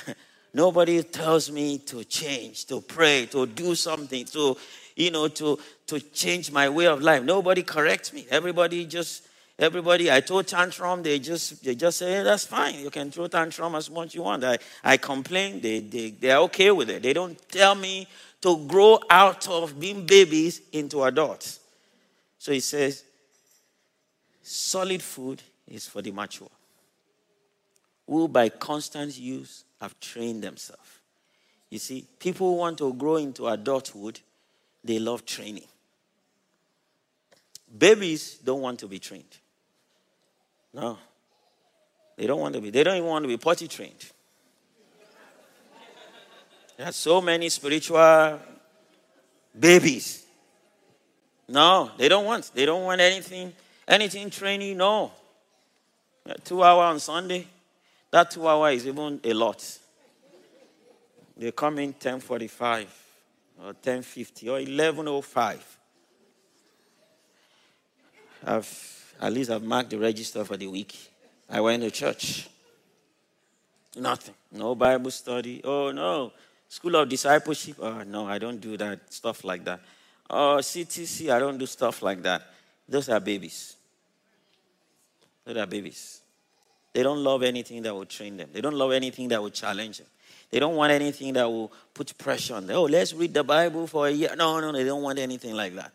[0.53, 4.55] Nobody tells me to change, to pray, to do something, to,
[4.95, 7.23] you know, to, to change my way of life.
[7.23, 8.27] Nobody corrects me.
[8.29, 9.27] Everybody just
[9.63, 12.75] Everybody, I told tantrum, they just they just say, hey, that's fine.
[12.79, 14.43] You can throw tantrum as much you want.
[14.43, 17.01] I, I complain, they, they, they're okay with it.
[17.01, 18.07] They don't tell me
[18.41, 21.61] to grow out of being babies into adults.
[22.37, 23.05] So he says,
[24.41, 26.51] solid food is for the mature,
[28.05, 30.99] who by constant use have trained themselves.
[31.69, 34.19] You see, people who want to grow into adulthood,
[34.83, 35.67] they love training.
[37.75, 39.37] Babies don't want to be trained.
[40.73, 40.97] No.
[42.17, 42.69] They don't want to be.
[42.69, 44.11] They don't even want to be potty trained.
[46.77, 48.39] There are so many spiritual
[49.57, 50.25] babies.
[51.47, 52.51] No, they don't want.
[52.53, 53.53] They don't want anything,
[53.87, 54.77] anything training.
[54.77, 55.11] No.
[56.43, 57.47] Two hour on Sunday.
[58.11, 59.79] That two hour is even a lot.
[61.35, 62.87] They come in 1045
[63.59, 65.77] or 1050 or 1105.
[68.45, 70.93] I've, at least I've marked the register for the week.
[71.49, 72.49] I went to church.
[73.95, 74.35] Nothing.
[74.51, 75.61] No Bible study.
[75.63, 76.33] Oh, no.
[76.67, 77.77] School of discipleship.
[77.79, 79.13] Oh, no, I don't do that.
[79.13, 79.79] Stuff like that.
[80.29, 81.29] Oh, CTC.
[81.31, 82.41] I don't do stuff like that.
[82.89, 83.77] Those are babies.
[85.45, 86.19] Those are babies.
[86.91, 88.49] They don't love anything that will train them.
[88.51, 90.07] They don't love anything that will challenge them.
[90.51, 92.75] They don't want anything that will put pressure on them.
[92.75, 94.35] Oh, let's read the Bible for a year.
[94.35, 95.93] No, no, they don't want anything like that.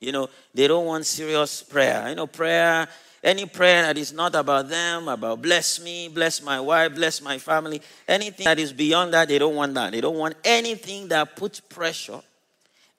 [0.00, 2.08] You know, they don't want serious prayer.
[2.08, 2.86] You know, prayer,
[3.22, 7.38] any prayer that is not about them, about bless me, bless my wife, bless my
[7.38, 9.92] family, anything that is beyond that, they don't want that.
[9.92, 12.20] They don't want anything that puts pressure,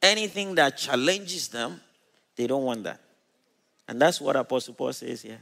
[0.02, 1.80] anything that challenges them.
[2.36, 3.00] They don't want that.
[3.88, 5.40] And that's what Apostle Paul says here.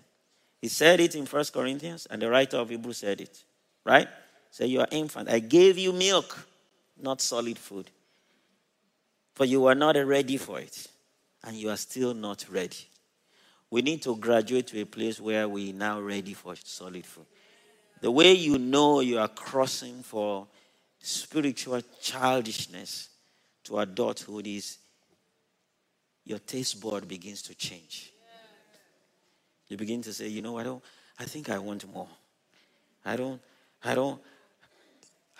[0.62, 3.44] He said it in First Corinthians, and the writer of Hebrews said it.
[3.84, 4.08] Right?
[4.52, 5.30] Say, You are infant.
[5.30, 6.48] I gave you milk,
[7.02, 7.90] not solid food.
[9.34, 10.88] For you are not ready for it
[11.46, 12.88] and you are still not ready.
[13.70, 17.26] We need to graduate to a place where we now ready for solid food.
[18.02, 20.48] The way you know you are crossing for
[21.00, 23.10] spiritual childishness
[23.64, 24.78] to adulthood is
[26.24, 28.12] your taste board begins to change.
[29.68, 30.84] You begin to say, you know, I don't
[31.20, 32.08] I think I want more.
[33.04, 33.42] I don't
[33.84, 34.22] I don't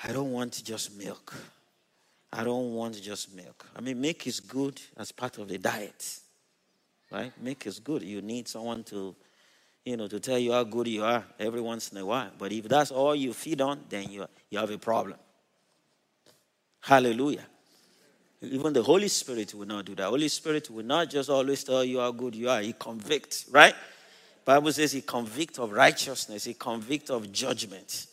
[0.04, 1.34] I don't want just milk.
[2.38, 3.66] I don't want just milk.
[3.74, 6.20] I mean, milk is good as part of the diet,
[7.10, 7.32] right?
[7.42, 8.04] Milk is good.
[8.04, 9.16] You need someone to,
[9.86, 12.32] you know, to tell you how good you are every once in a while.
[12.38, 15.18] But if that's all you feed on, then you, you have a problem.
[16.82, 17.46] Hallelujah.
[18.42, 20.08] Even the Holy Spirit will not do that.
[20.08, 22.60] Holy Spirit will not just always tell you how good you are.
[22.60, 23.74] He convicts, right?
[24.44, 26.44] Bible says he convicts of righteousness.
[26.44, 28.08] He convicts of judgment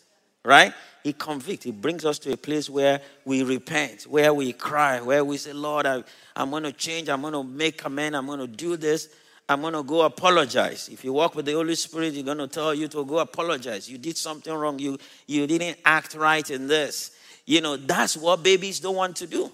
[0.45, 0.73] right?
[1.03, 1.65] He convicts.
[1.65, 5.53] He brings us to a place where we repent, where we cry, where we say,
[5.53, 6.05] Lord, I,
[6.37, 7.09] am going to change.
[7.09, 8.17] I'm going to make amends.
[8.17, 9.09] I'm going to do this.
[9.49, 10.89] I'm going to go apologize.
[10.89, 13.91] If you walk with the Holy Spirit, He's going to tell you to go apologize.
[13.91, 14.79] You did something wrong.
[14.79, 14.97] You,
[15.27, 17.11] you didn't act right in this.
[17.45, 19.51] You know, that's what babies don't want to do.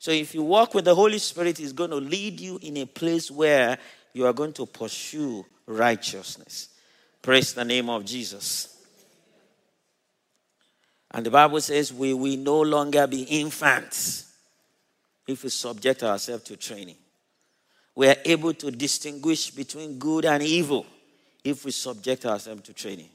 [0.00, 2.86] So if you walk with the Holy Spirit, He's going to lead you in a
[2.86, 3.78] place where
[4.12, 6.68] you are going to pursue righteousness.
[7.22, 8.77] Praise the name of Jesus.
[11.10, 14.32] And the Bible says we will no longer be infants
[15.26, 16.96] if we subject ourselves to training.
[17.94, 20.86] We are able to distinguish between good and evil
[21.42, 23.08] if we subject ourselves to training.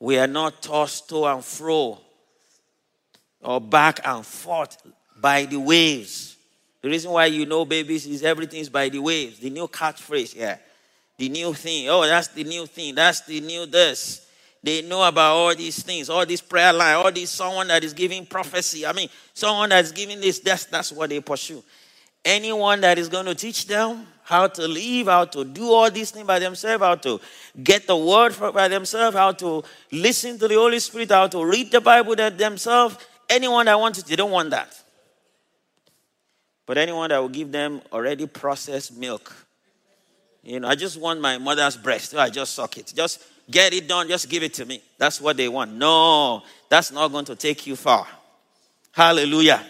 [0.00, 1.98] We are not tossed to and fro
[3.40, 4.78] or back and forth
[5.20, 6.36] by the waves.
[6.80, 9.40] The reason why you know babies is everything is by the waves.
[9.40, 10.36] The new catchphrase.
[10.36, 10.58] Yeah.
[11.16, 11.88] The new thing.
[11.88, 12.94] Oh, that's the new thing.
[12.94, 14.27] That's the new this.
[14.62, 17.92] They know about all these things, all this prayer line, all this someone that is
[17.92, 18.84] giving prophecy.
[18.84, 21.62] I mean, someone that's giving this, that's, that's what they pursue.
[22.24, 26.10] Anyone that is going to teach them how to live, how to do all these
[26.10, 27.20] things by themselves, how to
[27.62, 31.70] get the word by themselves, how to listen to the Holy Spirit, how to read
[31.70, 32.98] the Bible themselves,
[33.30, 34.78] anyone that wants it, they don't want that.
[36.66, 39.34] But anyone that will give them already processed milk,
[40.42, 42.14] you know, I just want my mother's breast.
[42.14, 42.92] I just suck it.
[42.94, 44.82] Just Get it done, just give it to me.
[44.98, 45.72] That's what they want.
[45.72, 48.06] No, that's not going to take you far.
[48.92, 49.64] Hallelujah.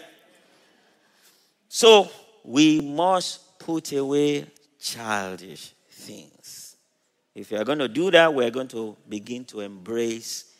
[1.69, 2.09] So
[2.43, 4.47] we must put away
[4.79, 6.75] childish things.
[7.35, 10.51] If we are going to do that, we're going to begin to embrace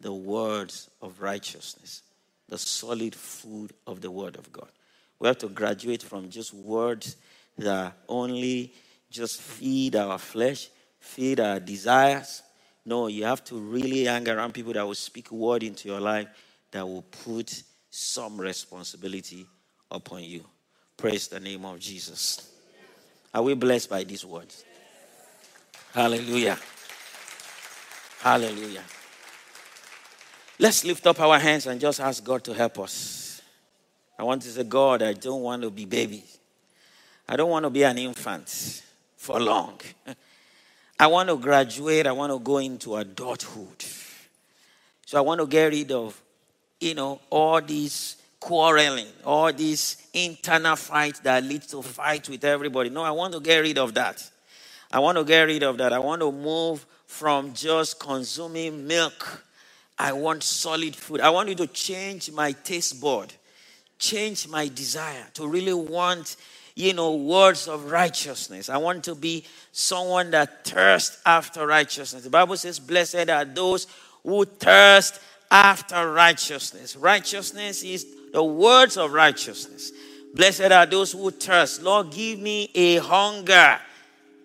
[0.00, 2.02] the words of righteousness,
[2.48, 4.68] the solid food of the Word of God.
[5.18, 7.16] We have to graduate from just words
[7.58, 8.72] that only
[9.10, 10.68] just feed our flesh
[11.04, 12.42] feed our desires.
[12.84, 16.00] No, you have to really hang around people that will speak a word into your
[16.00, 16.28] life
[16.70, 19.46] that will put some responsibility
[19.90, 20.44] upon you.
[20.96, 22.50] Praise the name of Jesus.
[23.32, 24.64] Are we blessed by these words?
[25.92, 26.58] Hallelujah.
[28.20, 28.82] Hallelujah.
[30.58, 33.42] Let's lift up our hands and just ask God to help us.
[34.18, 36.24] I want to say, God, I don't want to be baby.
[37.28, 38.82] I don't want to be an infant
[39.16, 39.80] for long.
[40.98, 42.06] I want to graduate.
[42.06, 43.84] I want to go into adulthood.
[45.06, 46.20] So I want to get rid of,
[46.80, 52.90] you know, all these quarreling, all these internal fights that leads to fight with everybody.
[52.90, 54.30] No, I want to get rid of that.
[54.92, 55.92] I want to get rid of that.
[55.92, 59.44] I want to move from just consuming milk.
[59.98, 61.20] I want solid food.
[61.20, 63.32] I want you to change my taste board
[63.98, 66.36] change my desire to really want,
[66.76, 68.68] you know, words of righteousness.
[68.68, 72.24] I want to be someone that thirsts after righteousness.
[72.24, 73.86] The Bible says, Blessed are those
[74.24, 75.20] who thirst
[75.50, 76.96] after righteousness.
[76.96, 79.92] Righteousness is the words of righteousness.
[80.34, 81.82] Blessed are those who thirst.
[81.82, 83.78] Lord, give me a hunger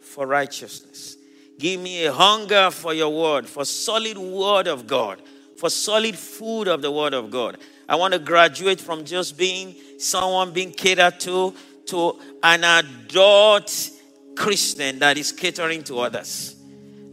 [0.01, 1.17] for righteousness.
[1.57, 5.21] Give me a hunger for your word, for solid word of God,
[5.57, 7.57] for solid food of the word of God.
[7.87, 11.53] I want to graduate from just being someone being catered to
[11.89, 13.91] to an adult
[14.35, 16.55] Christian that is catering to others.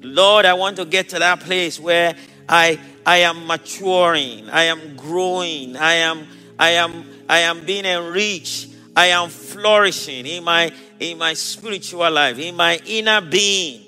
[0.03, 2.15] Lord, I want to get to that place where
[2.49, 6.27] I I am maturing, I am growing, I am
[6.59, 12.39] I am I am being enriched, I am flourishing in my in my spiritual life,
[12.39, 13.83] in my inner being.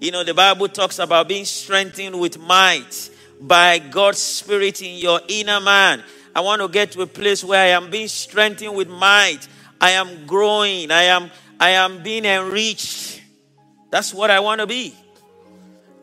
[0.00, 3.10] You know, the Bible talks about being strengthened with might
[3.40, 6.02] by God's Spirit in your inner man.
[6.34, 9.46] I want to get to a place where I am being strengthened with might.
[9.82, 10.92] I am growing.
[10.92, 11.28] I am
[11.58, 13.20] I am being enriched.
[13.90, 14.94] That's what I want to be.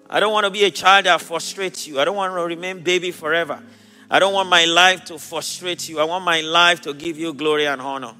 [0.10, 2.00] I don't want to be a child that frustrates you.
[2.00, 3.64] I don't want to remain baby forever.
[4.12, 6.00] I don't want my life to frustrate you.
[6.00, 8.14] I want my life to give you glory and honor.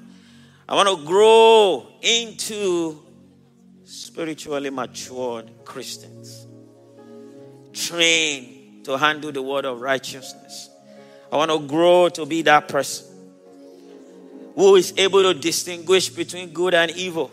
[0.66, 3.02] I want to grow into
[3.84, 6.46] spiritually matured Christians,
[7.72, 10.70] trained to handle the word of righteousness.
[11.30, 13.09] I want to grow to be that person
[14.60, 17.30] who is able to distinguish between good and evil.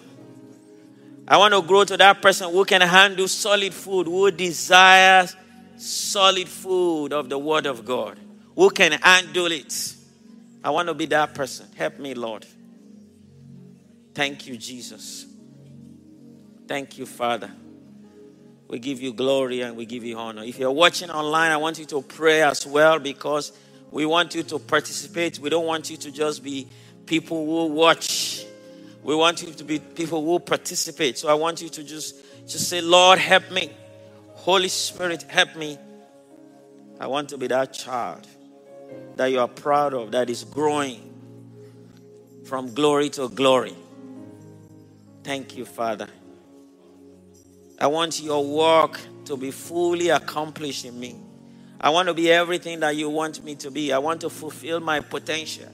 [1.28, 5.36] I want to grow to that person who can handle solid food, who desires
[5.76, 8.18] solid food of the Word of God,
[8.56, 9.96] who can handle it.
[10.64, 11.68] I want to be that person.
[11.76, 12.46] Help me, Lord.
[14.16, 15.26] Thank you, Jesus.
[16.66, 17.52] Thank you, Father.
[18.70, 20.44] We give you glory and we give you honor.
[20.44, 23.52] If you're watching online, I want you to pray as well because
[23.92, 25.40] we want you to participate.
[25.40, 26.70] We don't want you to just be
[27.08, 28.46] people who watch.
[29.02, 31.18] We want you to be people who participate.
[31.18, 33.72] So I want you to just just say, "Lord, help me.
[34.36, 35.78] Holy Spirit, help me.
[37.00, 38.28] I want to be that child
[39.16, 41.02] that you are proud of that is growing
[42.44, 43.76] from glory to glory."
[45.24, 46.08] Thank you, Father.
[47.80, 51.16] I want your work to be fully accomplished in me.
[51.80, 53.94] I want to be everything that you want me to be.
[53.94, 55.70] I want to fulfill my potential.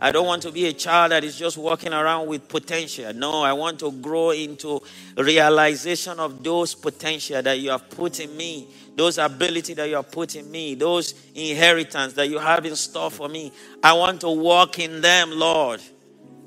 [0.00, 3.12] I don't want to be a child that is just walking around with potential.
[3.14, 4.80] No, I want to grow into
[5.16, 10.10] realization of those potential that you have put in me, those ability that you have
[10.12, 13.52] put in me, those inheritance that you have in store for me.
[13.82, 15.80] I want to walk in them, Lord,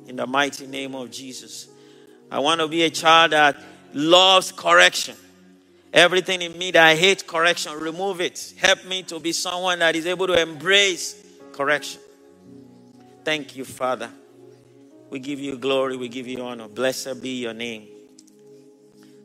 [0.08, 1.68] in the mighty name of Jesus.
[2.32, 3.62] I want to be a child that
[3.94, 5.16] loves correction.
[5.94, 8.54] Everything in me that I hate correction, remove it.
[8.58, 11.22] Help me to be someone that is able to embrace
[11.52, 12.01] correction.
[13.24, 14.12] Thank you, Father.
[15.10, 16.68] We give you glory, we give you honor.
[16.68, 17.88] Blessed be your name.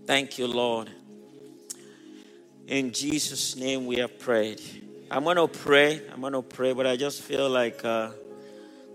[0.07, 0.91] Thank you, Lord.
[2.67, 4.61] In Jesus' name we have prayed.
[5.11, 6.03] I'm going to pray.
[6.13, 8.11] I'm going to pray, but I just feel like uh,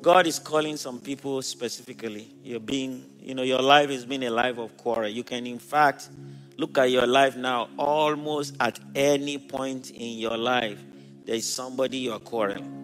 [0.01, 2.33] God is calling some people specifically.
[2.43, 5.09] You're being, you know, your life has been a life of quarrel.
[5.09, 6.09] You can, in fact,
[6.57, 7.69] look at your life now.
[7.77, 10.79] Almost at any point in your life,
[11.25, 12.80] there's somebody you're quarreling.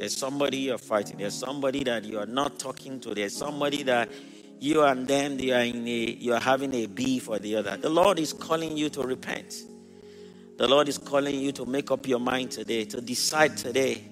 [0.00, 1.18] There's somebody you're fighting.
[1.18, 3.14] There's somebody that you are not talking to.
[3.14, 4.10] There's somebody that
[4.58, 7.76] you and them they are in a you are having a beef or the other.
[7.76, 9.54] The Lord is calling you to repent.
[10.56, 14.02] The Lord is calling you to make up your mind today, to decide today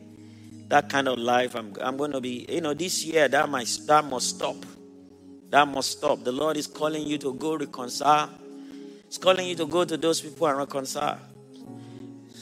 [0.68, 3.74] that kind of life I'm, I'm going to be, you know, this year that, might,
[3.86, 4.56] that must stop.
[5.48, 6.22] That must stop.
[6.22, 8.28] The Lord is calling you to go reconcile.
[9.06, 11.18] He's calling you to go to those people and reconcile.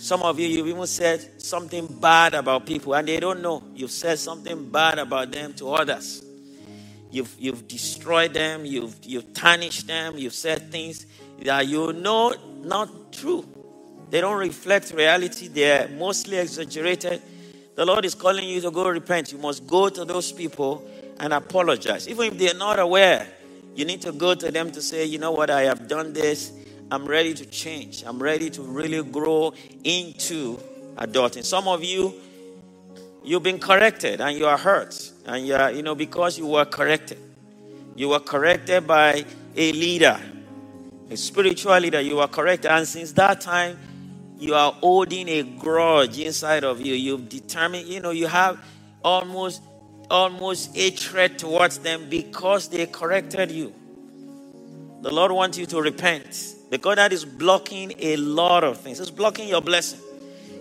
[0.06, 3.62] Some of you, you've even said something bad about people and they don't know.
[3.74, 6.24] You've said something bad about them to others.
[7.10, 11.06] You've, you've destroyed them, you've, you've tarnished them, you've said things
[11.42, 13.44] that you know not true.
[14.10, 17.20] They don't reflect reality, they're mostly exaggerated
[17.76, 19.32] the Lord is calling you to go repent.
[19.32, 20.82] You must go to those people
[21.20, 22.08] and apologize.
[22.08, 23.28] Even if they're not aware,
[23.74, 26.52] you need to go to them to say, you know what, I have done this.
[26.90, 28.04] I'm ready to change.
[28.06, 30.58] I'm ready to really grow into
[30.96, 31.44] adulting.
[31.44, 32.14] Some of you,
[33.24, 35.12] you've been corrected and you are hurt.
[35.26, 37.18] And you are, you know, because you were corrected.
[37.96, 39.24] You were corrected by
[39.56, 40.20] a leader,
[41.10, 42.00] a spiritual leader.
[42.00, 42.70] You were corrected.
[42.70, 43.78] And since that time,
[44.38, 46.94] you are holding a grudge inside of you.
[46.94, 48.62] You've determined, you know, you have
[49.02, 49.62] almost
[50.08, 53.74] almost hatred towards them because they corrected you.
[55.02, 59.00] The Lord wants you to repent because that is blocking a lot of things.
[59.00, 60.00] It's blocking your blessing.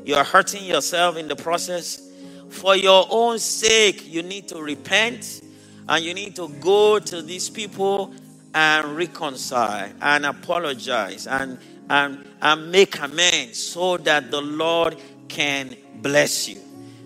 [0.06, 2.02] You are hurting yourself in the process,
[2.50, 5.42] for your own sake, you need to repent
[5.90, 8.14] and you need to go to these people
[8.54, 14.96] and reconcile and apologize and, and, and make amends so that the Lord
[15.28, 16.62] can bless you.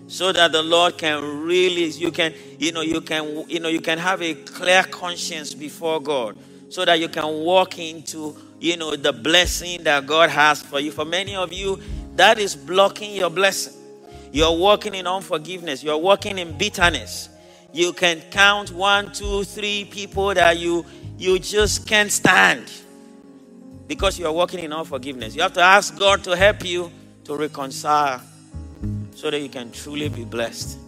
[0.06, 3.80] So that the Lord can really, you can, you know, you can, you know, you
[3.80, 6.36] can have a clear conscience before God,
[6.68, 10.92] so that you can walk into, you know, the blessing that God has for you.
[10.92, 11.80] For many of you,
[12.16, 13.72] that is blocking your blessing.
[14.32, 15.82] You're walking in unforgiveness.
[15.82, 17.30] You're walking in bitterness.
[17.72, 20.84] You can count one, two, three people that you
[21.18, 22.70] you just can't stand
[23.86, 25.34] because you are walking in unforgiveness.
[25.34, 26.90] You have to ask God to help you
[27.24, 28.22] to reconcile
[29.14, 30.78] so that you can truly be blessed.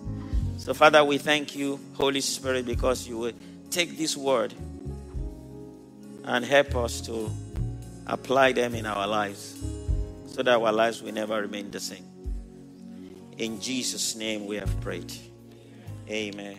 [0.57, 3.33] So, Father, we thank you, Holy Spirit, because you will
[3.71, 4.55] take this word
[6.25, 7.31] and help us to
[8.07, 9.63] apply them in our lives
[10.27, 12.07] so that our lives will never remain the same.
[13.39, 15.13] In Jesus' name we have prayed.
[16.09, 16.59] Amen.